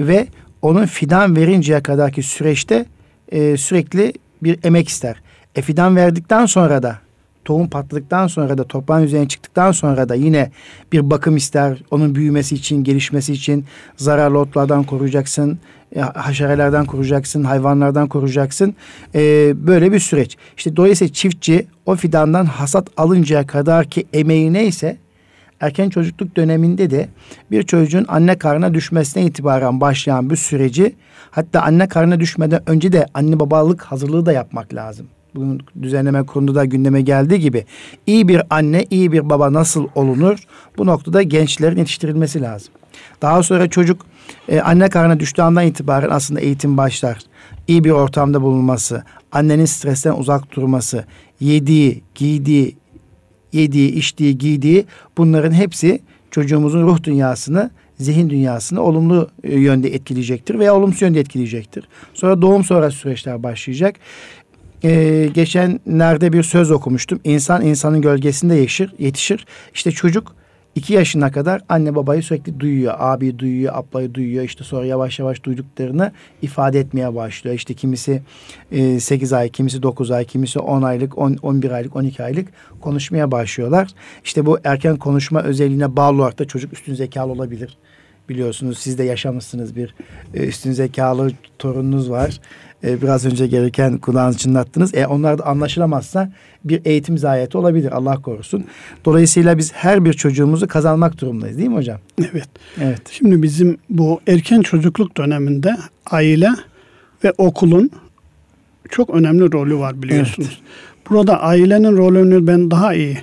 ve 0.01 0.27
onun 0.63 0.87
fidan 0.87 1.37
verinceye 1.37 1.83
kadarki 1.83 2.23
süreçte 2.23 2.87
e, 3.33 3.57
sürekli 3.57 4.13
bir 4.43 4.59
emek 4.65 4.89
ister. 4.89 5.23
E 5.61 5.63
fidan 5.63 5.97
verdikten 5.97 6.47
sonra 6.47 6.83
da 6.83 6.99
tohum 7.45 7.69
patladıktan 7.69 8.27
sonra 8.27 8.59
da 8.59 8.65
toprağın 8.65 9.03
üzerine 9.03 9.29
çıktıktan 9.29 9.73
sonra 9.73 10.09
da 10.09 10.15
yine 10.15 10.51
bir 10.93 11.11
bakım 11.11 11.37
ister. 11.37 11.83
Onun 11.91 12.15
büyümesi 12.15 12.55
için, 12.55 12.85
gelişmesi 12.85 13.33
için 13.33 13.65
zararlı 13.97 14.39
otlardan 14.39 14.85
koruyacaksın, 14.85 15.59
e, 15.97 16.01
haşerelerden 16.01 16.85
koruyacaksın, 16.85 17.45
hayvanlardan 17.45 18.09
koruyacaksın. 18.09 18.75
Ee, 19.15 19.53
böyle 19.57 19.93
bir 19.93 19.99
süreç. 19.99 20.37
İşte 20.57 20.77
dolayısıyla 20.77 21.13
çiftçi 21.13 21.67
o 21.87 21.97
fidandan 21.97 22.45
hasat 22.45 22.89
alıncaya 22.97 23.47
kadar 23.47 23.87
ki 23.87 24.07
emeği 24.13 24.53
neyse 24.53 24.97
erken 25.61 25.91
çocukluk 25.91 26.37
döneminde 26.37 26.91
de 26.91 27.09
bir 27.51 27.63
çocuğun 27.63 28.05
anne 28.09 28.39
karnına 28.39 28.75
düşmesine 28.75 29.25
itibaren 29.25 29.81
başlayan 29.81 30.31
bir 30.31 30.37
süreci 30.37 30.97
hatta 31.31 31.63
anne 31.63 31.89
karnına 31.89 32.21
düşmeden 32.21 32.71
önce 32.71 32.93
de 32.93 33.07
anne 33.15 33.41
babalık 33.41 33.83
hazırlığı 33.83 34.27
da 34.27 34.33
yapmak 34.33 34.75
lazım 34.75 35.07
bugün 35.35 35.63
düzenleme 35.83 36.23
kurulunda 36.23 36.55
da 36.55 36.65
gündeme 36.65 37.01
geldiği 37.01 37.41
gibi 37.41 37.65
iyi 38.07 38.29
bir 38.29 38.43
anne, 38.51 38.87
iyi 38.91 39.13
bir 39.13 39.31
baba 39.31 39.53
nasıl 39.53 39.89
olunur? 39.95 40.39
Bu 40.79 40.87
noktada 40.87 41.23
gençlerin 41.23 41.77
yetiştirilmesi 41.77 42.43
lazım. 42.43 42.73
Daha 43.23 43.43
sonra 43.43 43.69
çocuk 43.71 44.07
e, 44.49 44.61
anne 44.61 44.89
karnına 44.89 45.21
düştüğü 45.21 45.43
andan 45.43 45.67
itibaren 45.67 46.11
aslında 46.11 46.41
eğitim 46.41 46.77
başlar. 46.77 47.19
İyi 47.69 47.85
bir 47.85 47.91
ortamda 47.91 48.43
bulunması, 48.43 49.05
annenin 49.33 49.65
stresten 49.65 50.13
uzak 50.13 50.57
durması, 50.57 51.05
yediği, 51.41 52.03
giydiği, 52.15 52.77
yediği, 53.53 53.93
içtiği, 53.93 54.39
giydiği 54.39 54.85
bunların 55.19 55.53
hepsi 55.53 56.01
çocuğumuzun 56.31 56.83
ruh 56.83 57.03
dünyasını, 57.03 57.71
zihin 57.99 58.31
dünyasını 58.31 58.83
olumlu 58.83 59.31
e, 59.45 59.59
yönde 59.59 59.95
etkileyecektir 59.95 60.59
veya 60.59 60.75
olumsuz 60.77 61.03
yönde 61.03 61.21
etkileyecektir. 61.21 61.89
Sonra 62.15 62.43
doğum 62.43 62.65
sonrası 62.65 62.97
süreçler 62.97 63.43
başlayacak 63.43 63.97
e, 64.85 65.27
geçenlerde 65.35 66.33
bir 66.33 66.43
söz 66.43 66.71
okumuştum. 66.71 67.21
İnsan 67.25 67.67
insanın 67.67 68.03
gölgesinde 68.03 68.55
yetişir, 68.55 68.95
yetişir. 68.99 69.47
İşte 69.75 69.91
çocuk 69.91 70.35
iki 70.75 70.93
yaşına 70.93 71.33
kadar 71.33 71.63
anne 71.69 71.95
babayı 71.95 72.23
sürekli 72.23 72.61
duyuyor. 72.61 72.95
Abi 72.99 73.39
duyuyor, 73.39 73.75
ablayı 73.77 74.15
duyuyor. 74.15 74.45
İşte 74.45 74.65
sonra 74.65 74.87
yavaş 74.87 75.19
yavaş 75.19 75.45
duyduklarını 75.45 76.13
ifade 76.43 76.81
etmeye 76.81 77.15
başlıyor. 77.15 77.57
İşte 77.57 77.75
kimisi 77.75 78.23
e, 78.73 79.01
8 79.01 79.33
ay, 79.33 79.49
kimisi 79.49 79.83
9 79.83 80.11
ay, 80.11 80.25
kimisi 80.25 80.59
10 80.59 80.83
aylık, 80.83 81.19
10, 81.19 81.37
11 81.43 81.71
aylık, 81.71 81.97
12 81.97 82.25
aylık 82.25 82.49
konuşmaya 82.81 83.31
başlıyorlar. 83.31 83.89
İşte 84.25 84.47
bu 84.47 84.59
erken 84.65 84.97
konuşma 84.97 85.43
özelliğine 85.43 85.97
bağlı 85.97 86.23
olarak 86.23 86.39
da 86.39 86.45
çocuk 86.45 86.73
üstün 86.73 86.95
zekalı 86.95 87.33
olabilir. 87.33 87.79
Biliyorsunuz 88.29 88.79
siz 88.79 88.99
de 88.99 89.05
yaşamışsınız 89.05 89.77
bir 89.77 89.95
e, 90.35 90.47
üstün 90.47 90.73
zekalı 90.73 91.31
torununuz 91.59 92.11
var 92.11 92.41
e, 92.85 93.03
biraz 93.03 93.27
önce 93.27 93.47
gereken 93.47 93.99
kulağınızı 93.99 94.39
çınlattınız. 94.39 94.95
E, 94.95 95.07
onlar 95.07 95.39
da 95.39 95.47
anlaşılamazsa 95.47 96.33
bir 96.65 96.81
eğitim 96.85 97.19
zayeti 97.19 97.59
olabilir 97.59 97.93
Allah 97.93 98.23
korusun. 98.23 98.65
Dolayısıyla 99.05 99.59
biz 99.59 99.73
her 99.73 100.05
bir 100.05 100.13
çocuğumuzu 100.13 100.69
kazanmak 100.69 101.21
durumundayız 101.21 101.59
değil 101.59 101.69
mi 101.69 101.77
hocam? 101.77 101.99
Evet. 102.33 102.49
Evet. 102.81 103.03
Şimdi 103.11 103.43
bizim 103.43 103.79
bu 103.91 104.21
erken 104.27 104.63
çocukluk 104.63 105.17
döneminde 105.17 105.77
aile 106.11 106.49
ve 107.25 107.33
okulun 107.39 107.91
çok 108.89 109.11
önemli 109.11 109.53
rolü 109.53 109.79
var 109.79 110.03
biliyorsunuz. 110.03 110.49
Evet. 110.63 111.11
Burada 111.11 111.41
ailenin 111.41 111.97
rolünü 111.97 112.47
ben 112.47 112.71
daha 112.71 112.95
iyi 112.95 113.19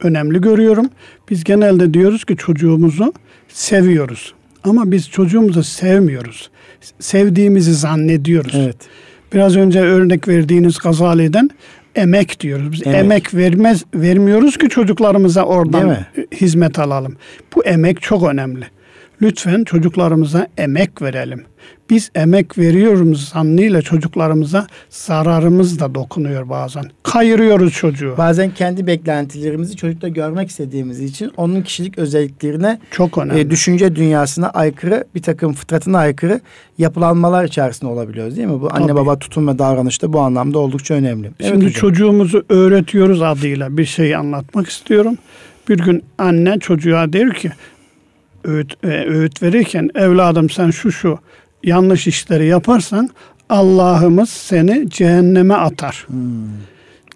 önemli 0.00 0.40
görüyorum. 0.40 0.86
Biz 1.30 1.44
genelde 1.44 1.94
diyoruz 1.94 2.24
ki 2.24 2.36
çocuğumuzu 2.36 3.12
seviyoruz. 3.48 4.34
Ama 4.64 4.90
biz 4.90 5.10
çocuğumuzu 5.10 5.62
sevmiyoruz 5.62 6.50
sevdiğimizi 7.00 7.74
zannediyoruz. 7.74 8.54
Evet. 8.56 8.76
Biraz 9.32 9.56
önce 9.56 9.80
örnek 9.80 10.28
verdiğiniz 10.28 10.78
Gazali'den 10.78 11.50
emek 11.94 12.40
diyoruz. 12.40 12.72
Biz 12.72 12.86
emek, 12.86 13.00
emek 13.00 13.34
vermez 13.34 13.84
vermiyoruz 13.94 14.56
ki 14.58 14.68
çocuklarımıza 14.68 15.42
oradan 15.44 15.96
hizmet 16.34 16.78
alalım. 16.78 17.16
Bu 17.54 17.64
emek 17.64 18.02
çok 18.02 18.22
önemli. 18.28 18.64
Lütfen 19.22 19.64
çocuklarımıza 19.64 20.46
emek 20.58 21.02
verelim. 21.02 21.44
Biz 21.90 22.10
emek 22.14 22.58
veriyoruz 22.58 23.28
zannıyla 23.28 23.82
çocuklarımıza 23.82 24.66
zararımız 24.90 25.80
da 25.80 25.94
dokunuyor 25.94 26.48
bazen. 26.48 26.84
Kayırıyoruz 27.02 27.72
çocuğu. 27.72 28.14
Bazen 28.18 28.50
kendi 28.50 28.86
beklentilerimizi 28.86 29.76
çocukta 29.76 30.08
görmek 30.08 30.50
istediğimiz 30.50 31.00
için 31.00 31.32
onun 31.36 31.62
kişilik 31.62 31.98
özelliklerine 31.98 32.78
çok 32.90 33.18
önemli. 33.18 33.40
E, 33.40 33.50
düşünce 33.50 33.96
dünyasına 33.96 34.50
aykırı 34.50 35.04
bir 35.14 35.22
takım 35.22 35.52
fıtratına 35.52 35.98
aykırı 35.98 36.40
yapılanmalar 36.78 37.44
içerisinde 37.44 37.90
olabiliyoruz 37.90 38.36
değil 38.36 38.48
mi? 38.48 38.60
Bu 38.60 38.68
anne 38.72 38.86
Tabii. 38.86 38.96
baba 38.96 39.18
tutum 39.18 39.48
ve 39.48 39.58
davranışta 39.58 40.12
bu 40.12 40.20
anlamda 40.20 40.58
oldukça 40.58 40.94
önemli. 40.94 41.30
Şimdi 41.46 41.64
evet 41.64 41.74
çocuğumuzu 41.74 42.44
öğretiyoruz 42.48 43.22
adıyla 43.22 43.76
bir 43.76 43.84
şey 43.84 44.16
anlatmak 44.16 44.68
istiyorum. 44.68 45.18
Bir 45.68 45.78
gün 45.78 46.04
anne 46.18 46.58
çocuğa 46.58 47.12
der 47.12 47.34
ki 47.34 47.52
öğüt, 48.44 48.84
e, 48.84 48.88
öğüt 48.88 49.42
verirken 49.42 49.90
evladım 49.94 50.50
sen 50.50 50.70
şu 50.70 50.92
şu 50.92 51.18
yanlış 51.64 52.06
işleri 52.06 52.46
yaparsan 52.46 53.10
Allah'ımız 53.48 54.28
seni 54.30 54.90
cehenneme 54.90 55.54
atar. 55.54 56.04
Hmm. 56.06 56.18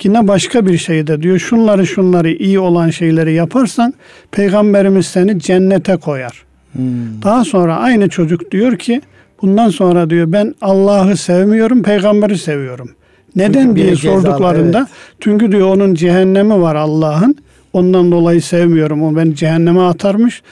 Yine 0.02 0.28
başka 0.28 0.66
bir 0.66 0.78
şey 0.78 1.06
de 1.06 1.22
diyor 1.22 1.38
şunları 1.38 1.86
şunları 1.86 2.30
iyi 2.30 2.58
olan 2.58 2.90
şeyleri 2.90 3.32
yaparsan 3.32 3.94
peygamberimiz 4.30 5.06
seni 5.06 5.40
cennete 5.40 5.96
koyar. 5.96 6.44
Hmm. 6.72 7.22
Daha 7.22 7.44
sonra 7.44 7.76
aynı 7.76 8.08
çocuk 8.08 8.50
diyor 8.50 8.78
ki 8.78 9.02
bundan 9.42 9.68
sonra 9.68 10.10
diyor 10.10 10.32
ben 10.32 10.54
Allah'ı 10.60 11.16
sevmiyorum 11.16 11.82
peygamberi 11.82 12.38
seviyorum. 12.38 12.90
Neden 13.36 13.62
Çünkü 13.62 13.82
diye 13.82 13.96
sorduklarında 13.96 14.78
evet. 14.78 14.88
çünkü 15.20 15.52
diyor 15.52 15.74
onun 15.76 15.94
cehennemi 15.94 16.60
var 16.60 16.74
Allah'ın. 16.74 17.36
Ondan 17.72 18.12
dolayı 18.12 18.42
sevmiyorum. 18.42 19.02
O 19.02 19.16
beni 19.16 19.34
cehenneme 19.36 19.80
atarmış. 19.80 20.42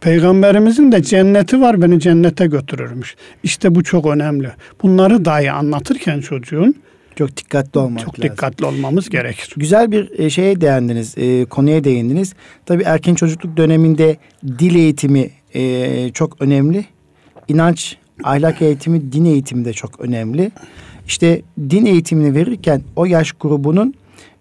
Peygamberimizin 0.00 0.92
de 0.92 1.02
cenneti 1.02 1.60
var 1.60 1.82
beni 1.82 2.00
cennete 2.00 2.46
götürürmüş. 2.46 3.16
İşte 3.42 3.74
bu 3.74 3.84
çok 3.84 4.06
önemli. 4.06 4.50
Bunları 4.82 5.24
dahi 5.24 5.52
anlatırken 5.52 6.20
çocuğun 6.20 6.74
çok 7.16 7.36
dikkatli 7.36 7.78
olmak 7.80 8.04
Çok 8.04 8.18
lazım. 8.18 8.30
dikkatli 8.30 8.66
olmamız 8.66 9.08
gerekir. 9.10 9.54
Güzel 9.56 9.92
bir 9.92 10.18
e, 10.18 10.30
şeye 10.30 10.60
değindiniz, 10.60 11.14
e, 11.18 11.44
konuya 11.44 11.84
değindiniz. 11.84 12.34
Tabii 12.66 12.82
erken 12.82 13.14
çocukluk 13.14 13.56
döneminde 13.56 14.16
dil 14.58 14.74
eğitimi 14.74 15.30
e, 15.54 16.10
çok 16.12 16.42
önemli. 16.42 16.84
İnanç, 17.48 17.96
ahlak 18.24 18.62
eğitimi, 18.62 19.12
din 19.12 19.24
eğitimi 19.24 19.64
de 19.64 19.72
çok 19.72 20.00
önemli. 20.00 20.50
İşte 21.06 21.42
din 21.70 21.86
eğitimini 21.86 22.34
verirken 22.34 22.82
o 22.96 23.04
yaş 23.04 23.32
grubunun 23.32 23.94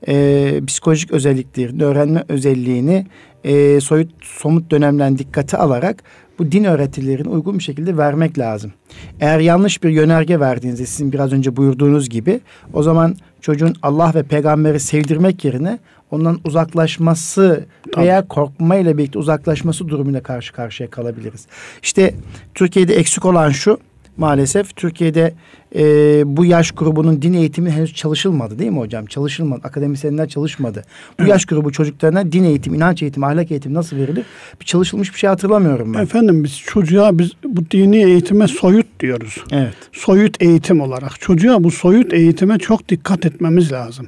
e, 0.07 0.61
psikolojik 0.67 1.11
özelliklerini, 1.11 1.83
öğrenme 1.83 2.23
özelliğini 2.29 3.05
e, 3.47 3.81
soyut 3.81 4.09
somut 4.21 4.71
dönemden 4.71 5.17
dikkate 5.17 5.57
alarak 5.57 6.03
bu 6.39 6.51
din 6.51 6.63
öğretilerini 6.63 7.29
uygun 7.29 7.57
bir 7.57 7.63
şekilde 7.63 7.97
vermek 7.97 8.39
lazım. 8.39 8.73
Eğer 9.19 9.39
yanlış 9.39 9.83
bir 9.83 9.89
yönerge 9.89 10.39
verdiğinizde 10.39 10.85
sizin 10.85 11.11
biraz 11.11 11.33
önce 11.33 11.55
buyurduğunuz 11.55 12.09
gibi 12.09 12.39
o 12.73 12.83
zaman 12.83 13.15
çocuğun 13.41 13.75
Allah 13.81 14.11
ve 14.15 14.23
peygamberi 14.23 14.79
sevdirmek 14.79 15.45
yerine 15.45 15.79
ondan 16.11 16.39
uzaklaşması 16.45 17.65
Tabii. 17.91 18.05
veya 18.05 18.27
korkmayla 18.27 18.97
birlikte 18.97 19.19
uzaklaşması 19.19 19.87
durumuyla 19.87 20.23
karşı 20.23 20.53
karşıya 20.53 20.89
kalabiliriz. 20.89 21.47
İşte 21.83 22.15
Türkiye'de 22.55 22.95
eksik 22.95 23.25
olan 23.25 23.49
şu 23.49 23.79
maalesef 24.17 24.75
Türkiye'de 24.75 25.33
e, 25.75 25.83
bu 26.25 26.45
yaş 26.45 26.71
grubunun 26.71 27.21
din 27.21 27.33
eğitimi 27.33 27.71
henüz 27.71 27.93
çalışılmadı 27.93 28.59
değil 28.59 28.71
mi 28.71 28.79
hocam? 28.79 29.05
Çalışılmadı. 29.05 29.61
Akademisyenler 29.63 30.27
çalışmadı. 30.27 30.83
Bu 31.19 31.23
evet. 31.23 31.29
yaş 31.29 31.45
grubu 31.45 31.71
çocuklarına 31.71 32.31
din 32.31 32.43
eğitimi, 32.43 32.77
inanç 32.77 33.01
eğitimi, 33.01 33.25
ahlak 33.25 33.51
eğitimi 33.51 33.73
nasıl 33.75 33.97
verilir? 33.97 34.25
Bir 34.61 34.65
çalışılmış 34.65 35.13
bir 35.13 35.19
şey 35.19 35.29
hatırlamıyorum 35.29 35.93
ben. 35.93 35.99
Efendim 35.99 36.43
biz 36.43 36.59
çocuğa 36.59 37.19
biz 37.19 37.31
bu 37.43 37.71
dini 37.71 37.97
eğitime 37.97 38.47
soyut 38.47 38.87
diyoruz. 38.99 39.43
Evet. 39.51 39.73
Soyut 39.91 40.41
eğitim 40.41 40.81
olarak. 40.81 41.21
Çocuğa 41.21 41.63
bu 41.63 41.71
soyut 41.71 42.13
eğitime 42.13 42.57
çok 42.57 42.89
dikkat 42.89 43.25
etmemiz 43.25 43.71
lazım. 43.71 44.07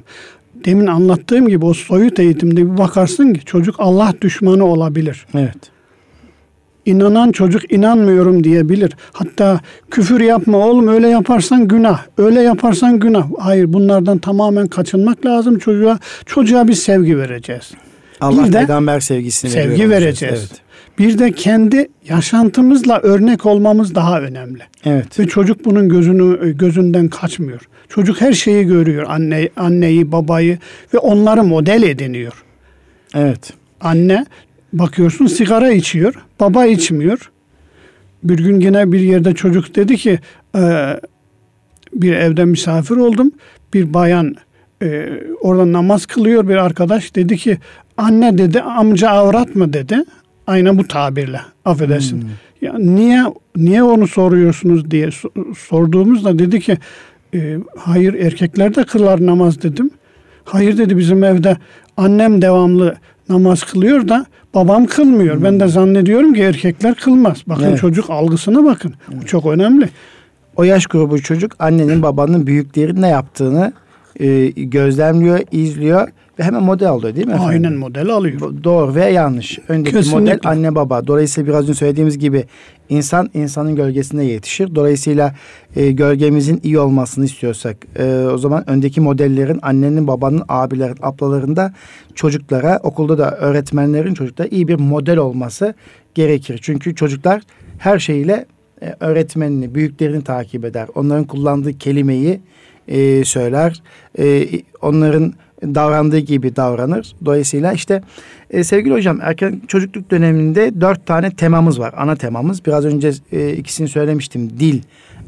Demin 0.64 0.86
anlattığım 0.86 1.48
gibi 1.48 1.64
o 1.64 1.74
soyut 1.74 2.18
eğitimde 2.18 2.72
bir 2.72 2.78
bakarsın 2.78 3.32
ki 3.32 3.44
çocuk 3.44 3.74
Allah 3.78 4.14
düşmanı 4.20 4.64
olabilir. 4.64 5.26
Evet 5.34 5.79
inanan 6.86 7.32
çocuk 7.32 7.72
inanmıyorum 7.72 8.44
diyebilir. 8.44 8.92
Hatta 9.12 9.60
küfür 9.90 10.20
yapma 10.20 10.58
oğlum 10.58 10.88
öyle 10.88 11.08
yaparsan 11.08 11.68
günah. 11.68 12.02
Öyle 12.18 12.42
yaparsan 12.42 12.98
günah. 12.98 13.26
Hayır 13.38 13.72
bunlardan 13.72 14.18
tamamen 14.18 14.66
kaçınmak 14.66 15.26
lazım 15.26 15.58
çocuğa. 15.58 15.98
Çocuğa 16.26 16.68
bir 16.68 16.74
sevgi 16.74 17.18
vereceğiz. 17.18 17.70
Allah 18.20 18.44
bir 18.44 18.52
de, 18.52 18.58
peygamber 18.58 19.00
sevgisini 19.00 19.50
sevgi 19.50 19.90
vereceğiz. 19.90 20.38
Evet. 20.50 20.60
Bir 20.98 21.18
de 21.18 21.32
kendi 21.32 21.88
yaşantımızla 22.08 22.98
örnek 22.98 23.46
olmamız 23.46 23.94
daha 23.94 24.20
önemli. 24.20 24.62
Evet. 24.84 25.18
Ve 25.18 25.26
çocuk 25.26 25.64
bunun 25.64 25.88
gözünü 25.88 26.56
gözünden 26.56 27.08
kaçmıyor. 27.08 27.60
Çocuk 27.88 28.20
her 28.20 28.32
şeyi 28.32 28.64
görüyor. 28.64 29.06
Anne, 29.08 29.48
anneyi, 29.56 30.12
babayı 30.12 30.58
ve 30.94 30.98
onları 30.98 31.44
model 31.44 31.82
ediniyor. 31.82 32.44
Evet. 33.14 33.52
Anne 33.80 34.26
Bakıyorsun 34.72 35.26
sigara 35.26 35.70
içiyor. 35.72 36.14
Baba 36.40 36.66
içmiyor. 36.66 37.30
Bir 38.24 38.38
gün 38.38 38.60
yine 38.60 38.92
bir 38.92 39.00
yerde 39.00 39.34
çocuk 39.34 39.76
dedi 39.76 39.96
ki 39.96 40.18
e, 40.56 40.96
bir 41.94 42.12
evde 42.12 42.44
misafir 42.44 42.96
oldum. 42.96 43.32
Bir 43.74 43.94
bayan 43.94 44.36
e, 44.82 45.08
orada 45.40 45.72
namaz 45.72 46.06
kılıyor 46.06 46.48
bir 46.48 46.56
arkadaş 46.56 47.14
dedi 47.14 47.36
ki 47.36 47.58
anne 47.96 48.38
dedi 48.38 48.60
amca 48.60 49.10
avrat 49.10 49.54
mı 49.54 49.72
dedi. 49.72 50.04
Aynen 50.46 50.78
bu 50.78 50.88
tabirle 50.88 51.40
affedersin. 51.64 52.22
Hmm. 52.22 52.28
Ya 52.62 52.78
niye 52.78 53.24
niye 53.56 53.82
onu 53.82 54.08
soruyorsunuz 54.08 54.90
diye 54.90 55.08
sorduğumuzda 55.58 56.38
dedi 56.38 56.60
ki 56.60 56.78
e, 57.34 57.58
hayır 57.78 58.14
erkekler 58.14 58.74
de 58.74 58.84
kılar 58.84 59.26
namaz 59.26 59.62
dedim. 59.62 59.90
Hayır 60.44 60.78
dedi 60.78 60.96
bizim 60.96 61.24
evde 61.24 61.56
annem 61.96 62.42
devamlı 62.42 62.96
namaz 63.30 63.62
kılıyor 63.62 64.08
da 64.08 64.26
babam 64.54 64.86
kılmıyor. 64.86 65.36
Hmm. 65.36 65.44
Ben 65.44 65.60
de 65.60 65.68
zannediyorum 65.68 66.34
ki 66.34 66.42
erkekler 66.42 66.94
kılmaz. 66.94 67.42
Bakın 67.46 67.64
evet. 67.64 67.78
çocuk 67.78 68.10
algısına 68.10 68.64
bakın. 68.64 68.94
Evet. 69.10 69.22
Bu 69.22 69.26
çok 69.26 69.46
önemli. 69.46 69.88
O 70.56 70.64
yaş 70.64 70.86
grubu 70.86 71.22
çocuk 71.22 71.52
annenin 71.58 72.02
babanın 72.02 72.46
büyüklerin 72.46 73.02
ne 73.02 73.08
yaptığını 73.08 73.72
e, 74.20 74.46
gözlemliyor, 74.50 75.40
izliyor 75.52 76.08
ve 76.40 76.44
hemen 76.44 76.62
model 76.62 76.88
alıyor 76.88 77.16
değil 77.16 77.26
mi 77.26 77.32
efendim? 77.32 77.50
Aynen 77.50 77.72
model 77.72 78.08
alıyor. 78.08 78.40
Doğru 78.64 78.94
ve 78.94 79.04
yanlış. 79.04 79.58
Öndeki 79.68 79.96
Kesinlikle. 79.96 80.20
model 80.20 80.40
anne 80.44 80.74
baba. 80.74 81.06
Dolayısıyla 81.06 81.48
biraz 81.48 81.62
önce 81.62 81.74
söylediğimiz 81.74 82.18
gibi 82.18 82.44
insan 82.88 83.30
insanın 83.34 83.76
gölgesinde 83.76 84.24
yetişir. 84.24 84.74
Dolayısıyla 84.74 85.34
e, 85.76 85.90
gölgemizin 85.90 86.60
iyi 86.62 86.78
olmasını 86.78 87.24
istiyorsak 87.24 87.76
e, 87.98 88.26
o 88.32 88.38
zaman 88.38 88.70
öndeki 88.70 89.00
modellerin 89.00 89.58
annenin, 89.62 90.06
babanın, 90.06 90.42
abilerin, 90.48 90.96
ablalarında 91.02 91.74
çocuklara, 92.14 92.80
okulda 92.82 93.18
da 93.18 93.30
öğretmenlerin 93.36 94.14
çocuklara 94.14 94.48
iyi 94.48 94.68
bir 94.68 94.78
model 94.78 95.16
olması 95.16 95.74
gerekir. 96.14 96.58
Çünkü 96.62 96.94
çocuklar 96.94 97.42
her 97.78 97.98
şeyle 97.98 98.46
e, 98.82 98.94
öğretmenini, 99.00 99.74
büyüklerini 99.74 100.24
takip 100.24 100.64
eder. 100.64 100.88
Onların 100.94 101.24
kullandığı 101.24 101.78
kelimeyi 101.78 102.40
e, 102.88 103.24
söyler. 103.24 103.82
E, 104.18 104.46
onların 104.82 105.34
davrandığı 105.62 106.18
gibi 106.18 106.56
davranır. 106.56 107.14
Dolayısıyla 107.24 107.72
işte 107.72 108.02
e, 108.50 108.64
sevgili 108.64 108.94
hocam 108.94 109.18
erken 109.22 109.60
çocukluk 109.68 110.10
döneminde 110.10 110.80
dört 110.80 111.06
tane 111.06 111.30
temamız 111.30 111.80
var. 111.80 111.94
Ana 111.96 112.16
temamız. 112.16 112.66
Biraz 112.66 112.84
önce 112.84 113.12
e, 113.32 113.52
ikisini 113.52 113.88
söylemiştim. 113.88 114.50
Dil 114.60 114.82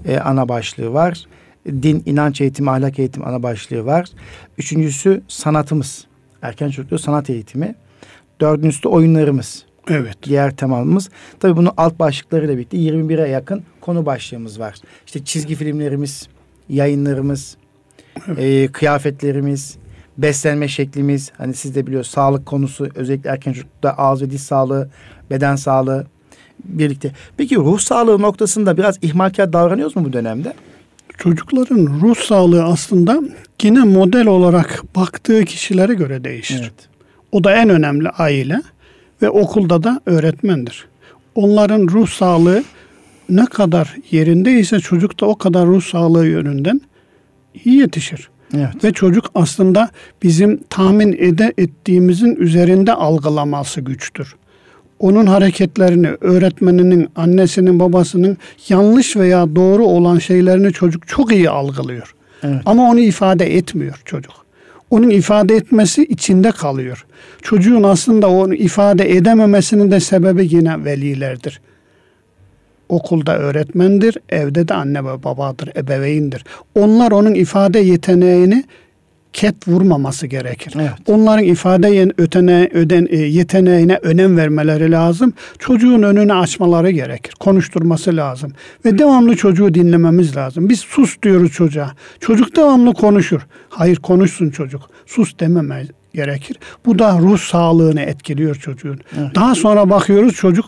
e, 0.08 0.18
ana 0.18 0.48
başlığı 0.48 0.92
var. 0.92 1.24
Din, 1.66 2.02
inanç 2.06 2.40
eğitimi, 2.40 2.70
ahlak 2.70 2.98
eğitimi 2.98 3.26
ana 3.26 3.42
başlığı 3.42 3.86
var. 3.86 4.08
Üçüncüsü 4.58 5.22
sanatımız. 5.28 6.06
Erken 6.42 6.70
çocukluk 6.70 7.00
sanat 7.00 7.30
eğitimi. 7.30 7.74
Dördüncüsü 8.40 8.82
de 8.82 8.88
oyunlarımız. 8.88 9.64
Evet. 9.88 10.16
Diğer 10.22 10.56
temamız. 10.56 11.10
Tabii 11.40 11.56
bunun 11.56 11.70
alt 11.76 11.98
başlıklarıyla 11.98 12.54
birlikte 12.54 12.76
21'e 12.76 13.28
yakın 13.28 13.62
konu 13.80 14.06
başlığımız 14.06 14.60
var. 14.60 14.74
İşte 15.06 15.24
çizgi 15.24 15.54
filmlerimiz, 15.54 16.28
yayınlarımız, 16.68 17.56
evet. 18.28 18.38
e, 18.38 18.72
kıyafetlerimiz, 18.72 19.76
beslenme 20.22 20.68
şeklimiz 20.68 21.32
hani 21.38 21.54
siz 21.54 21.74
de 21.74 21.86
biliyorsunuz 21.86 22.14
sağlık 22.14 22.46
konusu 22.46 22.88
özellikle 22.94 23.30
erken 23.30 23.52
çocuklukta 23.52 23.90
ağız 23.90 24.22
ve 24.22 24.30
diş 24.30 24.42
sağlığı, 24.42 24.88
beden 25.30 25.56
sağlığı 25.56 26.06
birlikte. 26.64 27.12
Peki 27.36 27.56
ruh 27.56 27.78
sağlığı 27.78 28.22
noktasında 28.22 28.76
biraz 28.76 28.98
ihmalkar 29.02 29.52
davranıyoruz 29.52 29.96
mu 29.96 30.04
bu 30.04 30.12
dönemde? 30.12 30.52
Çocukların 31.18 32.00
ruh 32.00 32.16
sağlığı 32.16 32.64
aslında 32.64 33.20
yine 33.62 33.80
model 33.80 34.26
olarak 34.26 34.82
baktığı 34.96 35.44
kişilere 35.44 35.94
göre 35.94 36.24
değişir. 36.24 36.60
Evet. 36.62 36.88
O 37.32 37.44
da 37.44 37.52
en 37.52 37.68
önemli 37.68 38.08
aile 38.08 38.62
ve 39.22 39.30
okulda 39.30 39.82
da 39.82 40.00
öğretmendir. 40.06 40.86
Onların 41.34 41.88
ruh 41.88 42.08
sağlığı 42.08 42.64
ne 43.28 43.46
kadar 43.46 43.96
yerindeyse 44.10 44.80
çocuk 44.80 45.20
da 45.20 45.26
o 45.26 45.36
kadar 45.36 45.66
ruh 45.66 45.82
sağlığı 45.82 46.26
yönünden 46.26 46.80
iyi 47.64 47.76
yetişir. 47.76 48.28
Evet. 48.54 48.84
Ve 48.84 48.92
çocuk 48.92 49.24
aslında 49.34 49.90
bizim 50.22 50.60
tahmin 50.70 51.12
ede 51.12 51.52
ettiğimizin 51.58 52.36
üzerinde 52.36 52.92
algılaması 52.92 53.80
güçtür. 53.80 54.34
onun 54.98 55.26
hareketlerini, 55.26 56.08
öğretmeninin, 56.20 57.08
annesinin, 57.16 57.80
babasının 57.80 58.36
yanlış 58.68 59.16
veya 59.16 59.56
doğru 59.56 59.84
olan 59.84 60.18
şeylerini 60.18 60.72
çocuk 60.72 61.08
çok 61.08 61.32
iyi 61.32 61.50
algılıyor. 61.50 62.14
Evet. 62.42 62.62
Ama 62.66 62.90
onu 62.90 63.00
ifade 63.00 63.56
etmiyor 63.56 64.02
çocuk. 64.04 64.32
Onun 64.90 65.10
ifade 65.10 65.56
etmesi 65.56 66.04
içinde 66.04 66.50
kalıyor. 66.50 67.06
Çocuğun 67.42 67.82
aslında 67.82 68.30
onu 68.30 68.54
ifade 68.54 69.16
edememesinin 69.16 69.90
de 69.90 70.00
sebebi 70.00 70.54
yine 70.54 70.84
velilerdir. 70.84 71.60
Okulda 72.92 73.38
öğretmendir, 73.38 74.18
evde 74.28 74.68
de 74.68 74.74
anne 74.74 75.04
ve 75.04 75.22
babadır, 75.24 75.70
ebeveyndir. 75.76 76.44
Onlar 76.74 77.12
onun 77.12 77.34
ifade 77.34 77.78
yeteneğini 77.78 78.64
ket 79.32 79.68
vurmaması 79.68 80.26
gerekir. 80.26 80.74
Evet. 80.76 80.92
Onların 81.06 81.44
ifade 81.44 82.12
ötene, 82.18 82.68
öden, 82.72 83.06
e, 83.10 83.16
yeteneğine 83.16 83.96
önem 84.02 84.36
vermeleri 84.36 84.90
lazım. 84.90 85.32
Çocuğun 85.58 86.02
önünü 86.02 86.34
açmaları 86.34 86.90
gerekir. 86.90 87.34
Konuşturması 87.40 88.16
lazım. 88.16 88.52
Ve 88.84 88.98
devamlı 88.98 89.36
çocuğu 89.36 89.74
dinlememiz 89.74 90.36
lazım. 90.36 90.68
Biz 90.68 90.80
sus 90.80 91.22
diyoruz 91.22 91.52
çocuğa. 91.52 91.90
Çocuk 92.20 92.56
devamlı 92.56 92.94
konuşur. 92.94 93.40
Hayır 93.68 93.96
konuşsun 93.96 94.50
çocuk. 94.50 94.82
Sus 95.06 95.38
dememe 95.40 95.86
gerekir. 96.14 96.56
Bu 96.86 96.98
da 96.98 97.18
ruh 97.18 97.38
sağlığını 97.38 98.00
etkiliyor 98.00 98.54
çocuğun. 98.54 99.00
Evet. 99.18 99.34
Daha 99.34 99.54
sonra 99.54 99.90
bakıyoruz 99.90 100.34
çocuk 100.34 100.66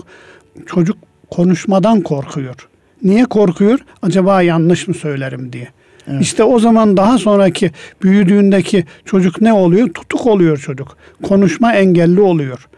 çocuk 0.66 0.96
konuşmadan 1.30 2.00
korkuyor. 2.00 2.68
Niye 3.02 3.24
korkuyor? 3.24 3.78
Acaba 4.02 4.42
yanlış 4.42 4.88
mı 4.88 4.94
söylerim 4.94 5.52
diye. 5.52 5.68
Evet. 6.08 6.22
İşte 6.22 6.44
o 6.44 6.58
zaman 6.58 6.96
daha 6.96 7.18
sonraki 7.18 7.70
büyüdüğündeki 8.02 8.84
çocuk 9.04 9.40
ne 9.40 9.52
oluyor? 9.52 9.88
Tutuk 9.88 10.26
oluyor 10.26 10.56
çocuk. 10.56 10.96
Konuşma 11.22 11.74
engelli 11.74 12.20
oluyor. 12.20 12.68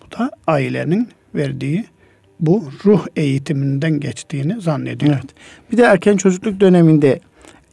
Bu 0.00 0.18
da 0.18 0.30
ailenin 0.46 1.08
verdiği 1.34 1.84
bu 2.40 2.64
ruh 2.84 3.06
eğitiminden 3.16 4.00
geçtiğini 4.00 4.60
zannediyor. 4.60 5.14
Evet. 5.14 5.34
Bir 5.72 5.76
de 5.76 5.82
erken 5.82 6.16
çocukluk 6.16 6.60
döneminde 6.60 7.20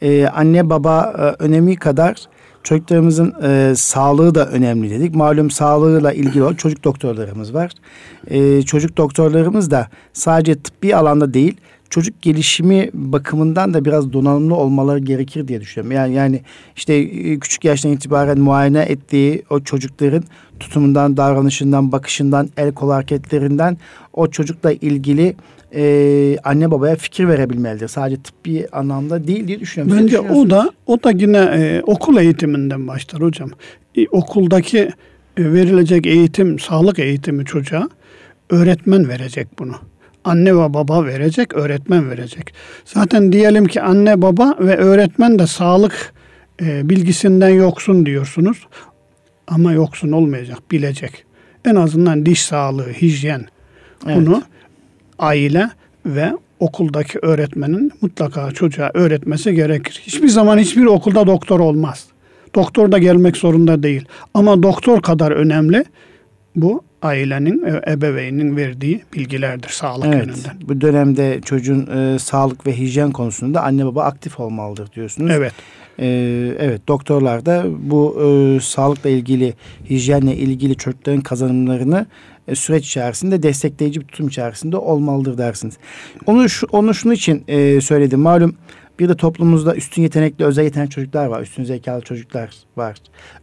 e, 0.02 0.26
anne 0.26 0.70
baba 0.70 1.14
e, 1.18 1.44
önemi 1.44 1.76
kadar 1.76 2.16
çocuklarımızın 2.62 3.34
e, 3.42 3.74
sağlığı 3.76 4.34
da 4.34 4.46
önemli 4.46 4.90
dedik. 4.90 5.14
Malum 5.14 5.50
sağlığıyla 5.50 6.12
ilgili 6.12 6.56
çocuk 6.56 6.84
doktorlarımız 6.84 7.54
var. 7.54 7.72
E, 8.26 8.62
çocuk 8.62 8.96
doktorlarımız 8.96 9.70
da 9.70 9.88
sadece 10.12 10.54
tıbbi 10.54 10.96
alanda 10.96 11.34
değil 11.34 11.56
çocuk 11.92 12.22
gelişimi 12.22 12.90
bakımından 12.94 13.74
da 13.74 13.84
biraz 13.84 14.12
donanımlı 14.12 14.54
olmaları 14.54 14.98
gerekir 14.98 15.48
diye 15.48 15.60
düşünüyorum. 15.60 15.96
Yani 15.96 16.14
yani 16.14 16.40
işte 16.76 16.94
e, 16.94 17.38
küçük 17.38 17.64
yaştan 17.64 17.92
itibaren 17.92 18.38
muayene 18.38 18.80
ettiği 18.80 19.42
o 19.50 19.60
çocukların 19.60 20.24
tutumundan, 20.60 21.16
davranışından, 21.16 21.92
bakışından, 21.92 22.48
el 22.56 22.74
kol 22.74 22.90
hareketlerinden 22.90 23.76
o 24.12 24.26
çocukla 24.26 24.72
ilgili 24.72 25.36
e, 25.74 26.36
anne 26.44 26.70
babaya 26.70 26.96
fikir 26.96 27.28
verebilmelidir. 27.28 27.88
Sadece 27.88 28.22
tıbbi 28.22 28.66
anlamda 28.72 29.26
değil 29.26 29.48
diye 29.48 29.60
düşünüyorum. 29.60 30.02
Bence 30.02 30.20
o 30.20 30.50
da 30.50 30.70
o 30.86 31.02
da 31.02 31.10
yine 31.10 31.38
e, 31.38 31.82
okul 31.86 32.16
eğitiminden 32.16 32.88
başlar 32.88 33.22
hocam. 33.22 33.50
E, 33.94 34.08
okuldaki 34.08 34.78
e, 35.36 35.52
verilecek 35.52 36.06
eğitim, 36.06 36.58
sağlık 36.58 36.98
eğitimi 36.98 37.44
çocuğa 37.44 37.88
öğretmen 38.50 39.08
verecek 39.08 39.48
bunu 39.58 39.74
anne 40.24 40.56
ve 40.56 40.74
baba 40.74 41.04
verecek, 41.04 41.54
öğretmen 41.54 42.10
verecek. 42.10 42.54
Zaten 42.84 43.32
diyelim 43.32 43.66
ki 43.66 43.82
anne 43.82 44.22
baba 44.22 44.56
ve 44.60 44.76
öğretmen 44.76 45.38
de 45.38 45.46
sağlık 45.46 46.12
e, 46.62 46.88
bilgisinden 46.88 47.48
yoksun 47.48 48.06
diyorsunuz. 48.06 48.66
Ama 49.48 49.72
yoksun 49.72 50.12
olmayacak, 50.12 50.58
bilecek. 50.70 51.24
En 51.64 51.74
azından 51.74 52.26
diş 52.26 52.42
sağlığı, 52.44 52.92
hijyen 52.92 53.46
evet. 54.06 54.28
Aile 55.22 55.70
ve 56.06 56.32
okuldaki 56.60 57.18
öğretmenin 57.22 57.92
mutlaka 58.00 58.50
çocuğa 58.50 58.90
öğretmesi 58.94 59.54
gerekir. 59.54 60.02
Hiçbir 60.06 60.28
zaman 60.28 60.58
hiçbir 60.58 60.84
okulda 60.84 61.26
doktor 61.26 61.60
olmaz. 61.60 62.06
Doktor 62.54 62.92
da 62.92 62.98
gelmek 62.98 63.36
zorunda 63.36 63.82
değil. 63.82 64.04
Ama 64.34 64.62
doktor 64.62 65.02
kadar 65.02 65.30
önemli 65.30 65.84
bu 66.56 66.82
ailenin, 67.02 67.64
e, 67.64 67.92
ebeveynin 67.92 68.56
verdiği 68.56 69.02
bilgilerdir 69.14 69.68
sağlık 69.68 70.06
evet, 70.06 70.26
yönünden. 70.26 70.68
Bu 70.68 70.80
dönemde 70.80 71.40
çocuğun 71.44 71.86
e, 71.86 72.18
sağlık 72.18 72.66
ve 72.66 72.78
hijyen 72.78 73.10
konusunda 73.10 73.62
anne 73.62 73.86
baba 73.86 74.04
aktif 74.04 74.40
olmalıdır 74.40 74.92
diyorsunuz. 74.92 75.30
Evet. 75.34 75.52
E, 75.98 76.06
evet 76.58 76.88
doktorlar 76.88 77.46
da 77.46 77.64
bu 77.78 78.22
e, 78.22 78.60
sağlıkla 78.60 79.10
ilgili, 79.10 79.54
hijyenle 79.90 80.36
ilgili 80.36 80.76
çocukların 80.76 81.20
kazanımlarını 81.20 82.06
e, 82.48 82.54
süreç 82.54 82.86
içerisinde 82.86 83.42
destekleyici 83.42 84.00
bir 84.00 84.06
tutum 84.06 84.28
içerisinde 84.28 84.76
olmalıdır 84.76 85.38
dersiniz. 85.38 85.74
Onu 86.26 86.48
şu, 86.48 86.66
onu 86.72 86.94
şunun 86.94 87.14
için 87.14 87.44
e, 87.48 87.80
söyledim. 87.80 88.20
Malum 88.20 88.56
bir 88.98 89.08
de 89.08 89.16
toplumumuzda 89.16 89.76
üstün 89.76 90.02
yetenekli, 90.02 90.44
özel 90.44 90.64
yetenekli 90.64 90.90
çocuklar 90.90 91.26
var. 91.26 91.42
Üstün 91.42 91.64
zekalı 91.64 92.02
çocuklar 92.02 92.54
var. 92.76 92.96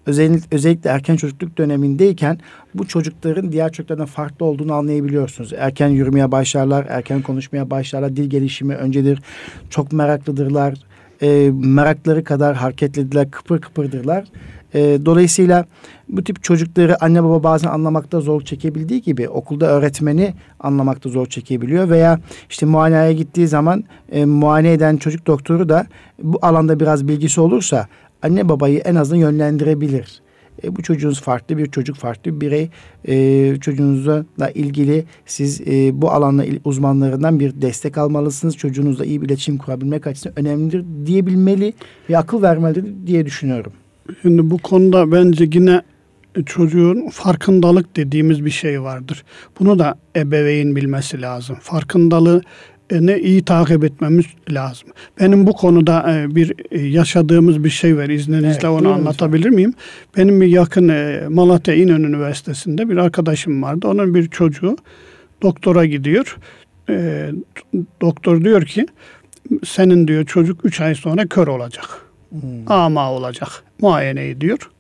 Özellikle, 0.06 0.56
özellikle 0.56 0.90
erken 0.90 1.16
çocukluk 1.16 1.58
dönemindeyken 1.58 2.40
bu 2.74 2.88
çocukların 2.88 3.52
diğer 3.52 3.72
çocuklardan 3.72 4.06
farklı 4.06 4.46
olduğunu 4.46 4.74
anlayabiliyorsunuz. 4.74 5.54
Erken 5.58 5.88
yürümeye 5.88 6.32
başlarlar, 6.32 6.86
erken 6.90 7.22
konuşmaya 7.22 7.70
başlarlar. 7.70 8.16
Dil 8.16 8.30
gelişimi 8.30 8.76
öncedir. 8.76 9.22
Çok 9.70 9.92
meraklıdırlar. 9.92 10.74
E, 11.22 11.52
merakları 11.54 12.24
kadar 12.24 12.56
hareketlidirler, 12.56 13.32
kıpır 13.32 13.62
kıpırdırlar. 13.62 14.26
E, 14.74 15.00
dolayısıyla 15.06 15.66
bu 16.10 16.24
tip 16.24 16.44
çocukları 16.44 17.04
anne 17.04 17.24
baba 17.24 17.44
bazen 17.44 17.70
anlamakta 17.70 18.22
zor 18.22 18.42
çekebildiği 18.42 19.02
gibi 19.02 19.30
okulda 19.30 19.66
öğretmeni 19.66 20.34
anlamakta 20.60 21.10
zor 21.10 21.26
çekebiliyor 21.26 21.90
veya 21.90 22.20
işte 22.50 22.66
muayeneye 22.66 23.14
gittiği 23.14 23.48
zaman 23.48 23.84
e, 24.12 24.26
muayene 24.26 24.72
eden 24.72 24.98
çocuk 24.98 25.28
doktoru 25.28 25.70
da 25.70 25.88
bu 26.24 26.40
alanda 26.42 26.80
biraz 26.80 27.08
bilgisi 27.08 27.42
olursa 27.42 27.88
anne 28.22 28.50
babayı 28.50 28.80
en 28.80 28.96
azından 28.96 29.22
yönlendirebilir. 29.22 30.22
E, 30.64 30.76
bu 30.76 30.84
çocuğunuz 30.84 31.22
farklı 31.22 31.58
bir 31.58 31.72
çocuk, 31.72 31.96
farklı 31.96 32.36
bir 32.36 32.42
birey. 32.42 32.70
E, 33.08 33.56
çocuğunuzla 33.60 34.26
ilgili 34.54 35.06
siz 35.26 35.62
e, 35.62 36.02
bu 36.02 36.12
alanla 36.12 36.44
uzmanlarından 36.66 37.40
bir 37.40 37.62
destek 37.62 37.98
almalısınız. 37.98 38.58
Çocuğunuzla 38.58 39.06
iyi 39.06 39.22
bir 39.22 39.28
iletişim 39.28 39.58
kurabilmek 39.58 40.08
açısından 40.08 40.40
önemlidir 40.40 40.86
diyebilmeli 41.06 41.74
ve 42.10 42.18
akıl 42.18 42.42
vermelidir 42.42 43.08
diye 43.08 43.26
düşünüyorum. 43.26 43.74
Şimdi 44.22 44.50
bu 44.50 44.58
konuda 44.58 45.12
bence 45.12 45.50
yine 45.54 45.82
çocuğun 46.46 47.10
farkındalık 47.10 47.96
dediğimiz 47.96 48.46
bir 48.46 48.50
şey 48.50 48.82
vardır. 48.82 49.24
Bunu 49.60 49.80
da 49.80 49.96
ebeveyn 50.16 50.76
bilmesi 50.76 51.22
lazım. 51.22 51.58
Farkındalığı 51.62 52.42
ne 52.92 53.20
iyi 53.20 53.46
takip 53.46 53.84
etmemiz 53.84 54.26
lazım. 54.52 54.90
Benim 55.20 55.48
bu 55.48 55.54
konuda 55.54 56.14
e, 56.14 56.36
bir 56.36 56.54
e, 56.72 56.80
yaşadığımız 56.80 57.64
bir 57.64 57.70
şey 57.70 57.98
var. 57.98 58.10
İzninizle 58.10 58.50
evet, 58.50 58.66
onu 58.66 58.94
anlatabilir 58.94 59.50
miyim? 59.50 59.74
Benim 60.18 60.42
bir 60.42 60.48
yakın 60.48 60.90
e, 60.90 61.22
Malatya 61.30 61.76
İnönü 61.76 62.08
Üniversitesi'nde 62.08 62.90
bir 62.90 62.98
arkadaşım 62.98 63.64
vardı. 63.64 63.88
Onun 63.88 64.16
bir 64.16 64.28
çocuğu 64.28 64.78
doktora 65.42 65.86
gidiyor. 65.86 66.38
Doktor 68.02 68.44
diyor 68.44 68.66
ki 68.66 68.86
senin 69.66 70.08
diyor 70.08 70.26
çocuk 70.26 70.66
3 70.66 70.82
ay 70.82 70.96
sonra 70.96 71.28
kör 71.28 71.48
olacak. 71.48 72.09
Hmm. 72.30 72.72
Ama 72.72 73.12
olacak. 73.12 73.50
Muayene 73.82 74.28
ediyor. 74.28 74.72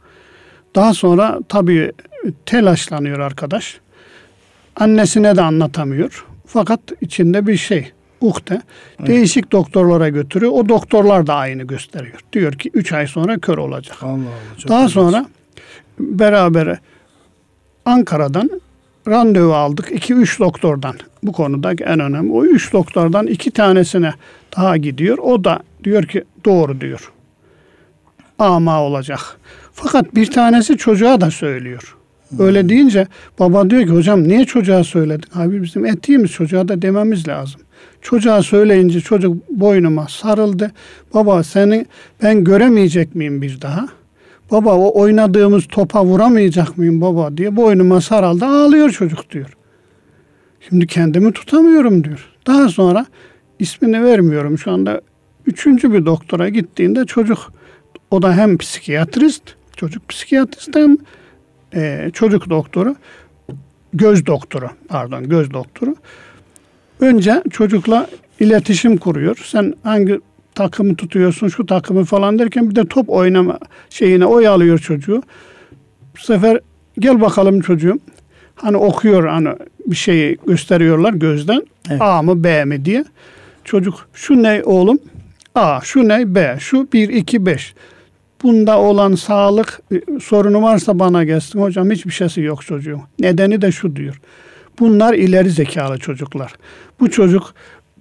Daha 0.75 0.93
sonra 0.93 1.39
tabii 1.49 1.91
telaşlanıyor 2.45 3.19
arkadaş. 3.19 3.79
Annesine 4.75 5.35
de 5.35 5.41
anlatamıyor. 5.41 6.25
Fakat 6.45 6.79
içinde 7.01 7.47
bir 7.47 7.57
şey, 7.57 7.91
ukde. 8.21 8.61
Evet. 8.99 9.09
Değişik 9.09 9.51
doktorlara 9.51 10.09
götürüyor. 10.09 10.51
O 10.51 10.69
doktorlar 10.69 11.27
da 11.27 11.35
aynı 11.35 11.63
gösteriyor. 11.63 12.19
Diyor 12.33 12.53
ki 12.53 12.69
3 12.73 12.93
ay 12.93 13.07
sonra 13.07 13.39
kör 13.39 13.57
olacak. 13.57 13.97
Allah 14.03 14.11
Allah, 14.11 14.67
Daha 14.67 14.89
sonra 14.89 15.25
beraber 15.99 16.77
Ankara'dan 17.85 18.49
randevu 19.07 19.53
aldık. 19.53 19.91
2-3 19.91 20.39
doktordan. 20.39 20.95
Bu 21.23 21.31
konuda 21.31 21.71
en 21.71 21.99
önemli. 21.99 22.31
O 22.31 22.45
3 22.45 22.73
doktordan 22.73 23.27
iki 23.27 23.51
tanesine 23.51 24.13
daha 24.57 24.77
gidiyor. 24.77 25.17
O 25.17 25.43
da 25.43 25.59
diyor 25.83 26.03
ki 26.03 26.23
doğru 26.45 26.81
diyor. 26.81 27.11
Ama 28.39 28.83
olacak. 28.83 29.19
Fakat 29.73 30.15
bir 30.15 30.31
tanesi 30.31 30.77
çocuğa 30.77 31.21
da 31.21 31.31
söylüyor. 31.31 31.95
Öyle 32.39 32.69
deyince 32.69 33.07
baba 33.39 33.69
diyor 33.69 33.83
ki 33.83 33.89
hocam 33.89 34.23
niye 34.23 34.45
çocuğa 34.45 34.83
söyledin? 34.83 35.29
Abi 35.35 35.63
bizim 35.63 35.85
etiğimiz 35.85 36.31
çocuğa 36.31 36.67
da 36.67 36.81
dememiz 36.81 37.27
lazım. 37.27 37.61
Çocuğa 38.01 38.43
söyleyince 38.43 39.01
çocuk 39.01 39.49
boynuma 39.49 40.07
sarıldı. 40.07 40.71
Baba 41.13 41.43
seni 41.43 41.85
ben 42.23 42.43
göremeyecek 42.43 43.15
miyim 43.15 43.41
bir 43.41 43.61
daha? 43.61 43.87
Baba 44.51 44.75
o 44.75 45.01
oynadığımız 45.01 45.67
topa 45.67 46.05
vuramayacak 46.05 46.77
mıyım 46.77 47.01
baba 47.01 47.37
diye 47.37 47.55
boynuma 47.55 48.01
sarıldı 48.01 48.45
ağlıyor 48.45 48.89
çocuk 48.89 49.31
diyor. 49.31 49.57
Şimdi 50.69 50.87
kendimi 50.87 51.33
tutamıyorum 51.33 52.03
diyor. 52.03 52.29
Daha 52.47 52.69
sonra 52.69 53.05
ismini 53.59 54.03
vermiyorum 54.03 54.57
şu 54.57 54.71
anda 54.71 55.01
üçüncü 55.45 55.93
bir 55.93 56.05
doktora 56.05 56.49
gittiğinde 56.49 57.05
çocuk 57.05 57.53
o 58.11 58.21
da 58.21 58.37
hem 58.37 58.57
psikiyatrist 58.57 59.43
çocuk 59.75 60.09
psikiyatrist 60.09 60.75
hem 60.75 60.97
e, 61.75 62.09
çocuk 62.13 62.49
doktoru 62.49 62.95
göz 63.93 64.25
doktoru 64.25 64.69
pardon 64.87 65.29
göz 65.29 65.53
doktoru. 65.53 65.95
Önce 66.99 67.43
çocukla 67.51 68.07
iletişim 68.39 68.97
kuruyor. 68.97 69.37
Sen 69.45 69.73
hangi 69.83 70.19
takımı 70.55 70.95
tutuyorsun 70.95 71.47
şu 71.47 71.65
takımı 71.65 72.03
falan 72.03 72.39
derken 72.39 72.69
bir 72.69 72.75
de 72.75 72.85
top 72.85 73.09
oynama 73.09 73.59
şeyine 73.89 74.25
oyalıyor 74.25 74.79
çocuğu. 74.79 75.23
Bu 76.15 76.21
sefer 76.21 76.59
gel 76.99 77.21
bakalım 77.21 77.61
çocuğum. 77.61 77.99
Hani 78.55 78.77
okuyor 78.77 79.27
hani 79.27 79.49
bir 79.85 79.95
şeyi 79.95 80.37
gösteriyorlar 80.47 81.13
gözden. 81.13 81.63
Evet. 81.89 82.01
A 82.01 82.21
mı 82.21 82.43
B 82.43 82.65
mi 82.65 82.85
diye. 82.85 83.05
Çocuk 83.63 84.09
şu 84.13 84.43
ne 84.43 84.63
oğlum? 84.63 84.99
A, 85.55 85.81
şu 85.81 86.07
ne? 86.07 86.35
B, 86.35 86.57
şu 86.59 86.87
1, 86.93 87.09
2, 87.09 87.45
5. 87.45 87.73
Bunda 88.43 88.79
olan 88.79 89.15
sağlık 89.15 89.81
e, 89.91 90.19
sorunu 90.21 90.61
varsa 90.61 90.99
bana 90.99 91.23
gelsin. 91.23 91.61
Hocam 91.61 91.91
hiçbir 91.91 92.11
şeysi 92.11 92.41
yok 92.41 92.65
çocuğun. 92.65 93.01
Nedeni 93.19 93.61
de 93.61 93.71
şu 93.71 93.95
diyor. 93.95 94.21
Bunlar 94.79 95.13
ileri 95.13 95.49
zekalı 95.49 95.97
çocuklar. 95.97 96.53
Bu 96.99 97.11
çocuk 97.11 97.53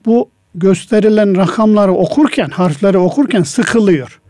bu 0.06 0.30
gösterilen 0.54 1.36
rakamları 1.36 1.92
okurken, 1.92 2.48
harfleri 2.48 2.98
okurken 2.98 3.42
sıkılıyor. 3.42 4.20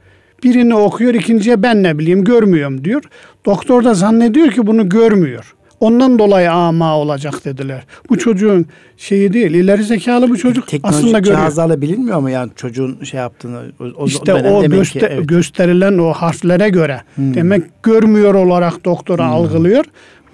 Birini 0.44 0.74
okuyor, 0.74 1.14
ikinciye 1.14 1.62
ben 1.62 1.82
ne 1.82 1.98
bileyim 1.98 2.24
görmüyorum 2.24 2.84
diyor. 2.84 3.02
Doktor 3.46 3.84
da 3.84 3.94
zannediyor 3.94 4.50
ki 4.50 4.66
bunu 4.66 4.88
görmüyor. 4.88 5.54
Ondan 5.80 6.18
dolayı 6.18 6.52
ama 6.52 6.96
olacak 6.96 7.44
dediler. 7.44 7.84
Bu 8.10 8.18
çocuğun 8.18 8.66
şeyi 8.96 9.32
değil, 9.32 9.50
ileri 9.50 9.84
zekalı 9.84 10.30
bu 10.30 10.36
çocuk 10.36 10.68
Teknolojik 10.68 10.98
aslında 10.98 11.18
görüyor. 11.18 11.36
cihazlarla 11.36 11.80
bilinmiyor 11.80 12.20
mu 12.20 12.30
yani 12.30 12.50
çocuğun 12.56 13.04
şey 13.04 13.20
yaptığını? 13.20 13.60
O, 13.96 14.06
işte 14.06 14.34
o, 14.34 14.64
göster- 14.64 15.00
ki, 15.00 15.06
evet. 15.10 15.28
gösterilen 15.28 15.98
o 15.98 16.12
harflere 16.12 16.68
göre. 16.68 17.02
Hmm. 17.14 17.34
Demek 17.34 17.82
görmüyor 17.82 18.34
olarak 18.34 18.84
doktora 18.84 19.26
hmm. 19.26 19.32
algılıyor. 19.32 19.84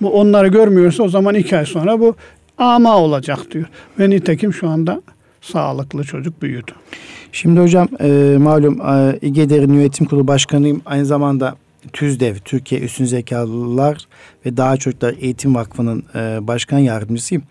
Bu 0.01 0.11
onları 0.11 0.49
görmüyorsa 0.49 1.03
o 1.03 1.09
zaman 1.09 1.35
iki 1.35 1.57
ay 1.57 1.67
sonra 1.67 2.01
bu 2.01 2.15
ama 2.59 2.97
olacak 2.97 3.39
diyor. 3.51 3.67
Ve 3.99 4.11
nitekim 4.11 4.53
şu 4.53 4.69
anda 4.69 5.03
sağlıklı 5.41 6.05
çocuk 6.05 6.43
büyüdü. 6.43 6.73
Şimdi 7.33 7.61
hocam 7.61 7.89
e, 8.01 8.37
malum 8.39 8.81
e, 8.81 9.19
İGEDER'in 9.23 9.73
yönetim 9.73 10.07
kurulu 10.07 10.29
başkanıyım. 10.29 10.83
Aynı 10.87 11.07
zamanda 11.07 11.55
TÜZDEV, 11.93 12.37
Türkiye 12.45 12.81
Üstün 12.81 13.05
Zekalılar 13.05 14.09
ve 14.47 14.57
Daha 14.57 14.77
Çocuklar 14.77 15.15
Eğitim 15.21 15.55
Vakfı'nın 15.55 16.05
e, 16.15 16.47
başkan 16.47 16.79
yardımcısıyım. 16.79 17.45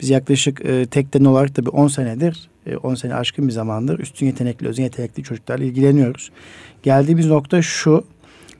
Biz 0.00 0.10
yaklaşık 0.10 0.64
e, 0.64 0.86
tekten 0.86 1.24
olarak 1.24 1.54
tabii 1.54 1.70
10 1.70 1.88
senedir, 1.88 2.48
e, 2.66 2.76
10 2.76 2.94
sene 2.94 3.14
aşkın 3.14 3.48
bir 3.48 3.52
zamandır 3.52 3.98
üstün 3.98 4.26
yetenekli, 4.26 4.68
özel 4.68 4.82
yetenekli 4.82 5.22
çocuklarla 5.22 5.64
ilgileniyoruz. 5.64 6.30
Geldiğimiz 6.82 7.26
nokta 7.26 7.62
şu, 7.62 8.04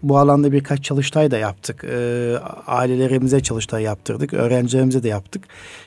bu 0.03 0.19
alanda 0.19 0.53
birkaç 0.53 0.85
çalıştay 0.85 1.31
da 1.31 1.39
yaptık. 1.39 1.85
E, 1.85 2.35
ailelerimize 2.67 3.41
çalıştay 3.41 3.83
yaptırdık. 3.83 4.35
Öğrencilerimize 4.35 5.03
de 5.03 5.09
yaptık. 5.09 5.45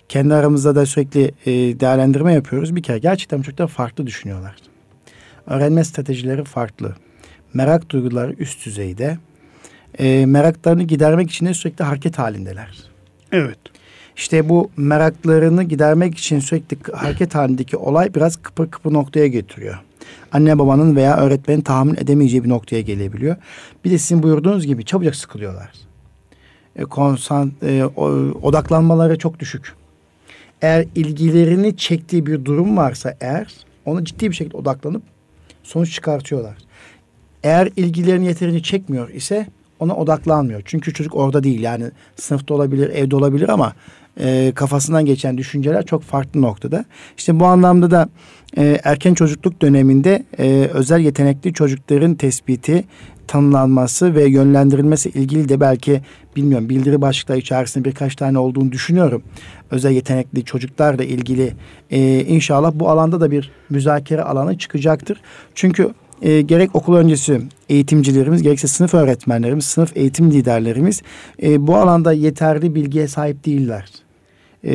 Kendi 0.10 0.34
aramızda 0.34 0.76
da 0.76 0.86
sürekli 0.86 1.32
e, 1.46 1.80
değerlendirme 1.80 2.34
yapıyoruz. 2.34 2.76
Bir 2.76 2.84
kere 2.84 3.00
gerçekten 3.00 3.42
çocuklar 3.42 3.68
farklı 3.68 4.08
düşünüyorlar. 4.08 4.56
Öğrenme 5.48 5.84
stratejileri 5.84 6.44
farklı. 6.44 6.96
Merak 7.54 7.90
duyguları 7.90 8.34
üst 8.34 8.66
düzeyde 8.66 9.18
e, 10.00 10.26
meraklarını 10.26 10.84
gidermek 10.84 11.30
için 11.30 11.46
de 11.46 11.54
sürekli 11.54 11.84
hareket 11.84 12.20
halindeler. 12.20 12.84
Evet. 13.32 13.60
İşte 14.16 14.50
bu 14.50 14.70
meraklarını 14.78 15.64
gidermek 15.64 16.18
için 16.18 16.40
sürekli 16.40 16.78
hareket 16.94 17.36
halindeki 17.36 17.78
olay 17.78 18.14
biraz 18.16 18.36
kıpır 18.36 18.72
kıpır 18.72 18.94
noktaya 18.94 19.28
getiriyor. 19.28 19.80
Anne 20.32 20.60
babanın 20.60 20.96
veya 20.96 21.18
öğretmenin 21.18 21.62
tahammül 21.62 21.98
edemeyeceği 21.98 22.44
bir 22.44 22.50
noktaya 22.50 22.82
gelebiliyor. 22.82 23.36
Bir 23.86 23.92
de 23.92 23.98
sizin 23.98 24.24
buyurduğunuz 24.24 24.66
gibi 24.66 24.86
çabucak 24.86 25.16
sıkılıyorlar. 25.16 25.72
E, 26.76 26.84
konsan, 26.84 27.52
e, 27.64 27.84
odaklanmaları 28.42 29.18
çok 29.18 29.40
düşük. 29.40 29.74
Eğer 30.62 30.86
ilgilerini 30.96 31.78
çektiği 31.78 32.26
bir 32.26 32.46
durum 32.46 32.78
varsa 32.78 33.18
eğer 33.22 33.54
ona 33.86 34.06
ciddi 34.06 34.30
bir 34.30 34.36
şekilde 34.36 34.58
odaklanıp 34.58 35.04
sonuç 35.64 35.94
çıkartıyorlar. 35.94 36.58
Eğer 37.44 37.70
ilgilerini 37.76 38.26
yeterince 38.26 38.64
çekmiyor 38.64 39.10
ise 39.10 39.48
ona 39.82 39.96
odaklanmıyor. 39.96 40.62
Çünkü 40.66 40.94
çocuk 40.94 41.16
orada 41.16 41.44
değil 41.44 41.60
yani 41.60 41.86
sınıfta 42.16 42.54
olabilir, 42.54 42.90
evde 42.90 43.16
olabilir 43.16 43.50
ama 43.50 43.74
e, 44.20 44.52
kafasından 44.56 45.06
geçen 45.06 45.38
düşünceler 45.38 45.86
çok 45.86 46.04
farklı 46.04 46.42
noktada. 46.42 46.86
İşte 47.18 47.40
bu 47.40 47.46
anlamda 47.46 47.92
da 47.92 48.10
e, 48.58 48.80
erken 48.84 49.14
çocukluk 49.14 49.62
döneminde 49.62 50.26
e, 50.40 50.70
özel 50.74 51.00
yetenekli 51.00 51.54
çocukların 51.54 52.16
tespiti, 52.16 52.84
tanımlanması 53.28 54.16
ve 54.16 54.26
yönlendirilmesi 54.26 55.10
ilgili 55.10 55.50
de 55.50 55.60
belki 55.60 56.02
bilmiyorum 56.36 56.70
bildiri 56.70 57.02
başlıkları 57.02 57.40
içerisinde 57.40 57.86
birkaç 57.86 58.16
tane 58.16 58.40
olduğunu 58.40 58.72
düşünüyorum. 58.72 59.24
Özel 59.72 59.92
yetenekli 59.92 60.46
çocuklarla 60.46 61.04
ilgili 61.04 61.54
e, 61.92 62.26
inşallah 62.26 62.72
bu 62.76 62.90
alanda 62.90 63.22
da 63.22 63.32
bir 63.32 63.52
müzakere 63.70 64.22
alanı 64.22 64.58
çıkacaktır. 64.58 65.22
Çünkü 65.56 65.94
e, 66.22 66.42
gerek 66.42 66.76
okul 66.76 66.96
öncesi 66.96 67.42
eğitimcilerimiz 67.70 68.42
gerekse 68.42 68.68
sınıf 68.68 68.94
öğretmenlerimiz, 68.94 69.66
sınıf 69.66 69.98
eğitim 69.98 70.32
liderlerimiz 70.32 71.02
e, 71.44 71.68
bu 71.68 71.76
alanda 71.76 72.14
yeterli 72.14 72.76
bilgiye 72.76 73.08
sahip 73.08 73.46
değiller. 73.46 73.90
E, 74.66 74.74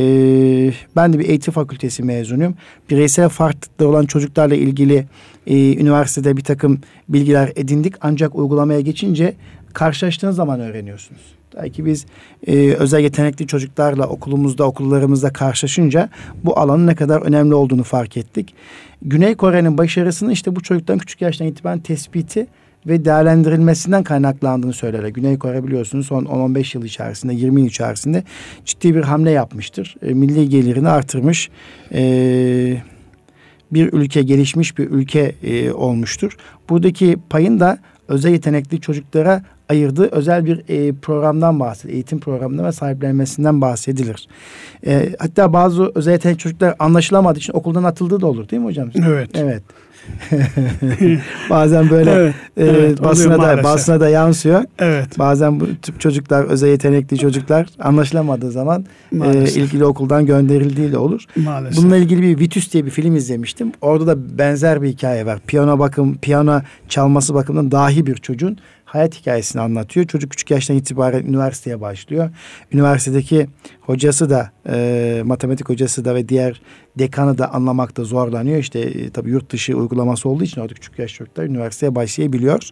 ben 0.96 1.12
de 1.12 1.18
bir 1.18 1.28
eğitim 1.28 1.54
fakültesi 1.54 2.02
mezunuyum. 2.02 2.54
Bireysel 2.90 3.28
farklılıkları 3.28 3.88
olan 3.88 4.06
çocuklarla 4.06 4.54
ilgili 4.54 5.06
e, 5.46 5.76
üniversitede 5.76 6.37
bir 6.37 6.44
takım 6.44 6.80
bilgiler 7.09 7.52
edindik. 7.56 7.94
Ancak 8.00 8.35
uygulamaya 8.35 8.80
geçince 8.80 9.35
karşılaştığınız 9.76 10.36
zaman 10.36 10.60
öğreniyorsunuz. 10.60 11.20
Belki 11.56 11.86
biz 11.86 12.06
e, 12.46 12.72
özel 12.72 13.00
yetenekli 13.00 13.46
çocuklarla 13.46 14.06
okulumuzda, 14.06 14.64
okullarımızda 14.64 15.32
karşılaşınca 15.32 16.08
bu 16.44 16.58
alanın 16.58 16.86
ne 16.86 16.94
kadar 16.94 17.22
önemli 17.22 17.54
olduğunu 17.54 17.82
fark 17.82 18.16
ettik. 18.16 18.54
Güney 19.02 19.34
Kore'nin 19.34 19.78
başarısını 19.78 20.32
işte 20.32 20.56
bu 20.56 20.62
çocuktan 20.62 20.98
küçük 20.98 21.20
yaştan 21.20 21.46
itibaren 21.46 21.78
tespiti 21.78 22.46
ve 22.86 23.04
değerlendirilmesinden 23.04 24.02
kaynaklandığını 24.02 24.72
söylerler. 24.72 25.08
Güney 25.08 25.38
Kore 25.38 25.64
biliyorsunuz 25.66 26.06
son 26.06 26.24
10-15 26.24 26.76
yıl 26.76 26.84
içerisinde, 26.84 27.34
20 27.34 27.60
yıl 27.60 27.68
içerisinde 27.68 28.24
ciddi 28.64 28.94
bir 28.94 29.02
hamle 29.02 29.30
yapmıştır. 29.30 29.96
E, 30.02 30.14
milli 30.14 30.48
gelirini 30.48 30.88
artırmış. 30.88 31.50
E, 31.92 32.82
bir 33.72 33.92
ülke, 33.92 34.22
gelişmiş 34.22 34.78
bir 34.78 34.90
ülke 34.90 35.34
e, 35.42 35.72
olmuştur. 35.72 36.36
Buradaki 36.68 37.16
payın 37.30 37.60
da 37.60 37.78
özel 38.08 38.32
yetenekli 38.32 38.80
çocuklara 38.80 39.42
ayırdığı 39.68 40.09
özel 40.09 40.44
bir 40.44 40.62
e, 40.68 40.92
programdan 40.92 41.61
bahsedilir. 41.61 41.94
Eğitim 41.94 42.20
programından 42.20 42.66
ve 42.66 42.72
sahiplenmesinden 42.72 43.61
bahsedilir. 43.61 44.29
E, 44.87 45.09
hatta 45.18 45.52
bazı 45.52 45.92
özel 45.94 46.12
yetenekli 46.12 46.38
çocuklar 46.38 46.74
anlaşılamadığı 46.79 47.38
için 47.38 47.52
okuldan 47.52 47.85
atıldığı 47.85 48.20
da 48.20 48.26
olur 48.26 48.48
değil 48.48 48.62
mi 48.62 48.66
hocam? 48.66 48.90
Evet. 49.07 49.31
Evet. 49.35 49.62
Bazen 51.50 51.90
böyle 51.90 52.11
evet, 52.11 52.35
e, 52.57 52.64
evet, 52.64 53.02
basına 53.02 53.42
da 53.42 53.64
basına 53.64 54.00
da 54.00 54.09
yansıyor. 54.09 54.64
Evet. 54.79 55.18
Bazen 55.18 55.61
bu 55.61 55.66
tip 55.83 56.00
çocuklar 56.00 56.44
özel 56.44 56.68
yetenekli 56.68 57.18
çocuklar 57.18 57.66
anlaşılamadığı 57.79 58.50
zaman 58.50 58.85
e, 59.24 59.44
ilgili 59.44 59.85
okuldan 59.85 60.26
gönderildiği 60.26 60.92
de 60.92 60.98
olur. 60.98 61.24
Maalesef. 61.37 61.83
Bununla 61.83 61.96
ilgili 61.96 62.22
bir 62.22 62.38
Vitus 62.38 62.72
diye 62.72 62.87
bir 62.87 62.90
film 62.90 63.16
izlemiştim. 63.16 63.72
Orada 63.81 64.07
da 64.07 64.38
benzer 64.38 64.83
bir 64.83 64.88
hikaye 64.88 65.26
var. 65.26 65.38
Piyano 65.46 65.79
bakım, 65.79 66.18
piyano 66.18 66.61
çalması 66.88 67.35
bakımından 67.35 67.70
dahi 67.70 68.07
bir 68.07 68.14
çocuğun 68.14 68.59
hayat 68.87 69.20
hikayesini 69.20 69.62
anlatıyor. 69.62 70.07
Çocuk 70.07 70.31
küçük 70.31 70.51
yaştan 70.51 70.77
itibaren 70.77 71.25
üniversiteye 71.25 71.81
başlıyor. 71.81 72.31
Üniversitedeki 72.72 73.46
hocası 73.81 74.31
da 74.31 74.51
e, 74.68 75.22
matematik 75.25 75.68
hocası 75.68 76.05
da 76.05 76.14
ve 76.14 76.29
diğer 76.29 76.61
dekanı 76.99 77.38
da 77.38 77.55
anlamakta 77.55 78.05
zorlanıyor. 78.05 78.59
İşte 78.59 78.81
e, 78.81 79.11
tabii 79.11 79.31
yurt 79.31 79.53
dışı 79.53 79.77
uygulaması 79.77 80.29
olduğu 80.29 80.44
için 80.44 80.61
orada 80.61 80.75
küçük 80.75 80.99
yaş 80.99 81.14
çocuklar 81.14 81.44
üniversiteye 81.44 81.94
başlayabiliyor. 81.94 82.70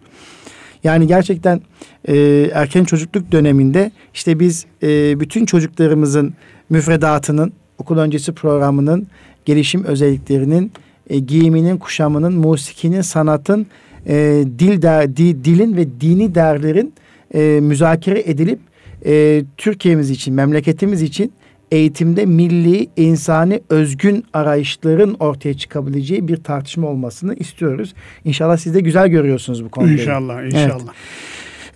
Yani 0.85 1.07
gerçekten 1.07 1.61
e, 2.09 2.17
erken 2.55 2.85
çocukluk 2.85 3.33
döneminde 3.33 3.91
işte 4.15 4.41
biz 4.41 4.67
e, 4.83 5.21
bütün 5.21 5.47
çocuklarımızın 5.47 6.35
müfredatının, 6.71 7.53
okul 7.79 7.99
öncesi 7.99 8.33
programının, 8.33 9.07
gelişim 9.45 9.85
özelliklerinin, 9.85 10.73
e, 11.11 11.19
giyiminin, 11.19 11.77
kuşamının, 11.79 12.35
musikinin, 12.35 13.01
sanatın 13.01 13.67
e, 14.07 14.45
dil 14.59 14.83
der, 14.83 15.17
di, 15.17 15.45
dilin 15.45 15.77
ve 15.77 16.01
dini 16.01 16.35
değerlerin 16.35 16.95
e, 17.35 17.61
müzakere 17.63 18.23
edilip 18.27 18.59
e, 19.07 19.45
Türkiye'miz 19.57 20.11
için, 20.11 20.35
memleketimiz 20.35 21.03
için 21.03 21.33
eğitimde 21.71 22.27
milli, 22.27 22.89
insani, 22.97 23.61
özgün 23.71 24.25
arayışların 24.33 25.17
ortaya 25.21 25.55
çıkabileceği 25.55 26.29
bir 26.29 26.37
tartışma 26.37 26.89
olmasını 26.89 27.35
istiyoruz. 27.35 27.95
İnşallah 28.25 28.57
siz 28.57 28.75
de 28.75 28.81
güzel 28.81 29.09
görüyorsunuz 29.09 29.65
bu 29.65 29.69
konuda. 29.69 29.93
İnşallah, 29.93 30.45
inşallah. 30.45 30.95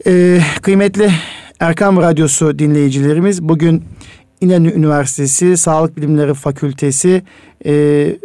Evet. 0.04 0.06
Ee, 0.06 0.40
kıymetli 0.62 1.10
Erkam 1.60 1.96
Radyosu 1.96 2.58
dinleyicilerimiz 2.58 3.42
bugün 3.42 3.84
İnönü 4.40 4.72
Üniversitesi 4.72 5.56
Sağlık 5.56 5.96
Bilimleri 5.96 6.34
Fakültesi 6.34 7.22
e, 7.66 8.16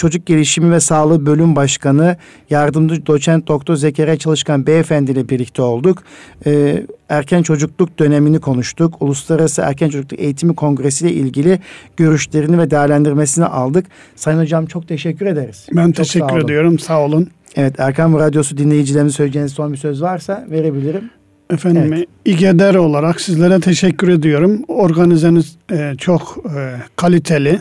Çocuk 0.00 0.26
Gelişimi 0.26 0.72
ve 0.72 0.80
Sağlığı 0.80 1.26
Bölüm 1.26 1.56
Başkanı 1.56 2.16
Yardımcı 2.50 3.06
Doçent 3.06 3.48
Doktor 3.48 3.76
Zekeriya 3.76 4.16
Çalışkan 4.16 4.66
Beyefendi 4.66 5.10
ile 5.10 5.28
birlikte 5.28 5.62
olduk. 5.62 6.02
Ee, 6.46 6.86
erken 7.08 7.42
çocukluk 7.42 7.98
dönemini 7.98 8.40
konuştuk. 8.40 9.02
Uluslararası 9.02 9.62
Erken 9.62 9.88
Çocukluk 9.88 10.20
Eğitimi 10.20 10.54
Kongresi 10.54 11.06
ile 11.06 11.14
ilgili 11.14 11.58
görüşlerini 11.96 12.58
ve 12.58 12.70
değerlendirmesini 12.70 13.44
aldık. 13.44 13.86
Sayın 14.16 14.40
Hocam 14.40 14.66
çok 14.66 14.88
teşekkür 14.88 15.26
ederiz. 15.26 15.66
Ben 15.72 15.86
çok 15.86 15.96
teşekkür 15.96 16.28
sağ 16.28 16.38
ediyorum. 16.38 16.78
Sağ 16.78 17.00
olun. 17.00 17.28
Evet 17.56 17.80
Erkan 17.80 18.18
Radyosu 18.18 18.58
dinleyicilerimize 18.58 19.16
söyleyeceğiniz 19.16 19.52
son 19.52 19.72
bir 19.72 19.78
söz 19.78 20.02
varsa 20.02 20.46
verebilirim. 20.50 21.10
Efendim 21.50 21.92
evet. 21.92 22.08
İGEDER 22.24 22.74
olarak 22.74 23.20
sizlere 23.20 23.60
teşekkür 23.60 24.08
ediyorum. 24.08 24.62
Organizeniz 24.68 25.56
e, 25.72 25.94
çok 25.98 26.44
e, 26.56 26.76
kaliteli, 26.96 27.60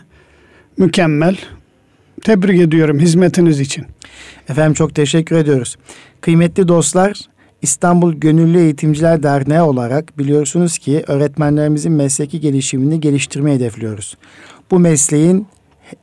mükemmel. 0.78 1.38
Tebrik 2.24 2.62
ediyorum 2.62 3.00
hizmetiniz 3.00 3.60
için. 3.60 3.86
Efendim 4.50 4.74
çok 4.74 4.96
teşekkür 4.96 5.36
ediyoruz. 5.36 5.78
Kıymetli 6.22 6.68
dostlar, 6.68 7.20
İstanbul 7.62 8.14
Gönüllü 8.14 8.60
Eğitimciler 8.60 9.24
Derneği 9.24 9.62
olarak 9.62 10.18
biliyorsunuz 10.18 10.78
ki 10.78 11.04
öğretmenlerimizin 11.08 11.92
mesleki 11.92 12.40
gelişimini 12.40 13.00
geliştirmeyi 13.00 13.56
hedefliyoruz. 13.56 14.18
Bu 14.72 14.80
mesleğin 14.80 15.48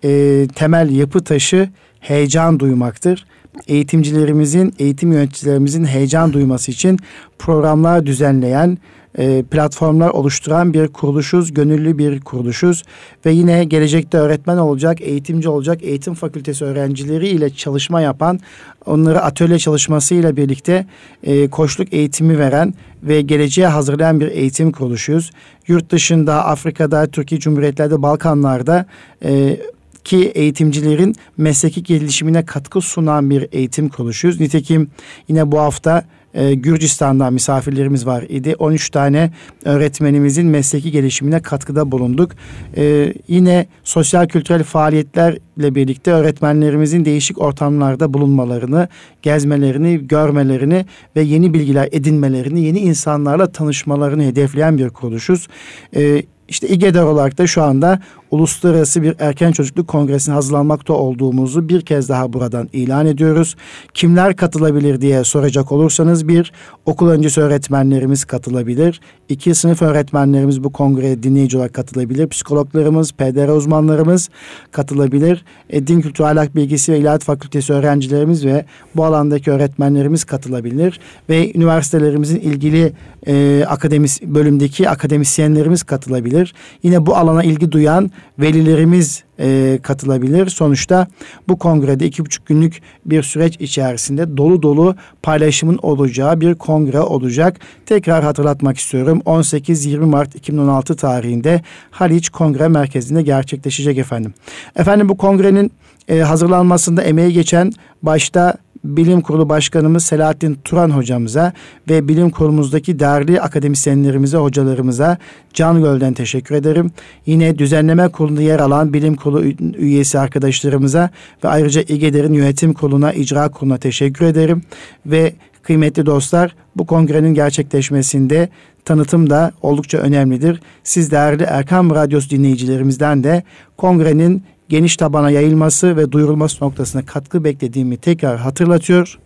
e, 0.04 0.46
temel 0.54 0.90
yapı 0.90 1.24
taşı 1.24 1.68
heyecan 2.00 2.60
duymaktır 2.60 3.26
eğitimcilerimizin, 3.68 4.74
eğitim 4.78 5.12
yöneticilerimizin 5.12 5.84
heyecan 5.84 6.32
duyması 6.32 6.70
için 6.70 6.98
programlar 7.38 8.06
düzenleyen, 8.06 8.78
e, 9.18 9.42
platformlar 9.42 10.08
oluşturan 10.08 10.74
bir 10.74 10.88
kuruluşuz, 10.88 11.54
gönüllü 11.54 11.98
bir 11.98 12.20
kuruluşuz 12.20 12.82
ve 13.26 13.32
yine 13.32 13.64
gelecekte 13.64 14.18
öğretmen 14.18 14.56
olacak, 14.56 15.00
eğitimci 15.00 15.48
olacak, 15.48 15.78
eğitim 15.82 16.14
fakültesi 16.14 16.64
öğrencileri 16.64 17.28
ile 17.28 17.50
çalışma 17.50 18.00
yapan, 18.00 18.40
onları 18.86 19.22
atölye 19.22 19.58
çalışmasıyla 19.58 20.36
birlikte 20.36 20.86
e, 21.22 21.48
koçluk 21.48 21.92
eğitimi 21.92 22.38
veren 22.38 22.74
ve 23.02 23.20
geleceğe 23.20 23.66
hazırlayan 23.66 24.20
bir 24.20 24.28
eğitim 24.28 24.72
kuruluşuyuz. 24.72 25.30
Yurt 25.66 25.90
dışında, 25.90 26.44
Afrika'da, 26.44 27.06
Türkiye 27.06 27.40
Cumhuriyetler'de, 27.40 28.02
Balkanlar'da 28.02 28.86
e, 29.24 29.60
ki 30.04 30.32
eğitimcilerin 30.34 31.16
mesleki 31.36 31.82
gelişimine 31.82 32.44
katkı 32.44 32.80
sunan 32.80 33.30
bir 33.30 33.48
eğitim 33.52 33.88
kuruluşuyuz. 33.88 34.40
Nitekim 34.40 34.90
yine 35.28 35.52
bu 35.52 35.58
hafta 35.58 36.04
e, 36.36 36.54
Gürcistan'dan 36.54 37.32
misafirlerimiz 37.32 38.06
var 38.06 38.22
idi. 38.28 38.54
13 38.58 38.90
tane 38.90 39.30
öğretmenimizin 39.64 40.46
mesleki 40.46 40.90
gelişimine 40.90 41.42
katkıda 41.42 41.92
bulunduk. 41.92 42.30
E, 42.76 43.14
yine 43.28 43.66
sosyal 43.84 44.26
kültürel 44.28 44.62
faaliyetlerle 44.62 45.74
birlikte 45.74 46.10
öğretmenlerimizin 46.10 47.04
değişik 47.04 47.40
ortamlarda 47.40 48.14
bulunmalarını, 48.14 48.88
gezmelerini, 49.22 50.08
görmelerini 50.08 50.86
ve 51.16 51.22
yeni 51.22 51.54
bilgiler 51.54 51.88
edinmelerini, 51.92 52.62
yeni 52.62 52.78
insanlarla 52.78 53.52
tanışmalarını 53.52 54.22
hedefleyen 54.22 54.78
bir 54.78 54.90
kuruluşuz. 54.90 55.48
E, 55.96 56.22
işte 56.48 56.68
İGEDER 56.68 57.02
olarak 57.02 57.38
da 57.38 57.46
şu 57.46 57.62
anda 57.62 58.00
uluslararası 58.30 59.02
bir 59.02 59.14
erken 59.18 59.52
çocukluk 59.52 59.88
kongresine 59.88 60.34
hazırlanmakta 60.34 60.92
olduğumuzu 60.92 61.68
bir 61.68 61.80
kez 61.80 62.08
daha 62.08 62.32
buradan 62.32 62.68
ilan 62.72 63.06
ediyoruz. 63.06 63.56
Kimler 63.94 64.36
katılabilir 64.36 65.00
diye 65.00 65.24
soracak 65.24 65.72
olursanız 65.72 66.28
bir 66.28 66.52
okul 66.86 67.08
öncesi 67.08 67.40
öğretmenlerimiz 67.40 68.24
katılabilir. 68.24 69.00
İki 69.28 69.54
sınıf 69.54 69.82
öğretmenlerimiz 69.82 70.64
bu 70.64 70.72
kongreye 70.72 71.22
dinleyici 71.22 71.56
olarak 71.56 71.74
katılabilir. 71.74 72.28
Psikologlarımız, 72.28 73.12
PDR 73.12 73.48
uzmanlarımız 73.48 74.28
katılabilir. 74.72 75.44
E, 75.70 75.86
din 75.86 76.00
kültürü 76.00 76.26
ahlak 76.26 76.56
bilgisi 76.56 76.92
ve 76.92 76.98
ilahiyat 76.98 77.24
fakültesi 77.24 77.72
öğrencilerimiz 77.72 78.46
ve 78.46 78.64
bu 78.96 79.04
alandaki 79.04 79.50
öğretmenlerimiz 79.50 80.24
katılabilir. 80.24 81.00
Ve 81.28 81.52
üniversitelerimizin 81.54 82.40
ilgili 82.40 82.92
e, 83.26 83.64
akademis 83.68 84.22
bölümdeki 84.22 84.88
akademisyenlerimiz 84.90 85.82
katılabilir. 85.82 86.54
Yine 86.82 87.06
bu 87.06 87.16
alana 87.16 87.42
ilgi 87.42 87.72
duyan 87.72 88.10
velilerimiz 88.38 89.24
e, 89.40 89.78
katılabilir. 89.82 90.46
Sonuçta 90.46 91.06
bu 91.48 91.58
kongrede 91.58 92.06
iki 92.06 92.24
buçuk 92.24 92.46
günlük 92.46 92.82
bir 93.04 93.22
süreç 93.22 93.56
içerisinde 93.60 94.36
dolu 94.36 94.62
dolu 94.62 94.96
paylaşımın 95.22 95.78
olacağı 95.82 96.40
bir 96.40 96.54
kongre 96.54 97.00
olacak. 97.00 97.60
Tekrar 97.86 98.24
hatırlatmak 98.24 98.78
istiyorum. 98.78 99.22
18-20 99.26 99.98
Mart 99.98 100.34
2016 100.34 100.96
tarihinde 100.96 101.62
Haliç 101.90 102.28
Kongre 102.28 102.68
Merkezi'nde 102.68 103.22
gerçekleşecek 103.22 103.98
efendim. 103.98 104.34
Efendim 104.76 105.08
bu 105.08 105.16
kongrenin 105.16 105.72
e, 106.08 106.18
hazırlanmasında 106.18 107.02
emeği 107.02 107.32
geçen 107.32 107.72
başta 108.02 108.54
Bilim 108.86 109.20
Kurulu 109.20 109.48
Başkanımız 109.48 110.04
Selahattin 110.04 110.58
Turan 110.64 110.90
hocamıza 110.90 111.52
ve 111.90 112.08
bilim 112.08 112.30
kurulumuzdaki 112.30 112.98
değerli 112.98 113.40
akademisyenlerimize, 113.40 114.36
hocalarımıza 114.36 115.18
can 115.54 115.82
gölden 115.82 116.12
teşekkür 116.12 116.54
ederim. 116.54 116.90
Yine 117.26 117.58
düzenleme 117.58 118.08
kurulunda 118.08 118.42
yer 118.42 118.60
alan 118.60 118.92
bilim 118.92 119.16
kurulu 119.16 119.44
üyesi 119.78 120.18
arkadaşlarımıza 120.18 121.10
ve 121.44 121.48
ayrıca 121.48 121.82
İGEDER'in 121.82 122.32
yönetim 122.32 122.74
kuruluna, 122.74 123.12
icra 123.12 123.48
kuruluna 123.48 123.78
teşekkür 123.78 124.24
ederim. 124.24 124.62
Ve 125.06 125.32
kıymetli 125.62 126.06
dostlar 126.06 126.54
bu 126.76 126.86
kongrenin 126.86 127.34
gerçekleşmesinde 127.34 128.48
tanıtım 128.84 129.30
da 129.30 129.52
oldukça 129.62 129.98
önemlidir. 129.98 130.60
Siz 130.84 131.10
değerli 131.10 131.42
Erkam 131.42 131.90
Radyosu 131.90 132.30
dinleyicilerimizden 132.30 133.24
de 133.24 133.42
kongrenin 133.76 134.42
geniş 134.68 134.96
tabana 134.96 135.30
yayılması 135.30 135.96
ve 135.96 136.12
duyurulması 136.12 136.64
noktasına 136.64 137.06
katkı 137.06 137.44
beklediğimi 137.44 137.96
tekrar 137.96 138.38
hatırlatıyor. 138.38 139.18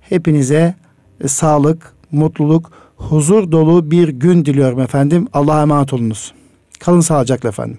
Hepinize 0.00 0.74
e, 1.20 1.28
sağlık, 1.28 1.94
mutluluk, 2.12 2.72
huzur 2.96 3.52
dolu 3.52 3.90
bir 3.90 4.08
gün 4.08 4.44
diliyorum 4.44 4.80
efendim. 4.80 5.28
Allah'a 5.32 5.62
emanet 5.62 5.92
olunuz. 5.92 6.34
Kalın 6.80 7.00
sağlıcakla 7.00 7.48
efendim. 7.48 7.78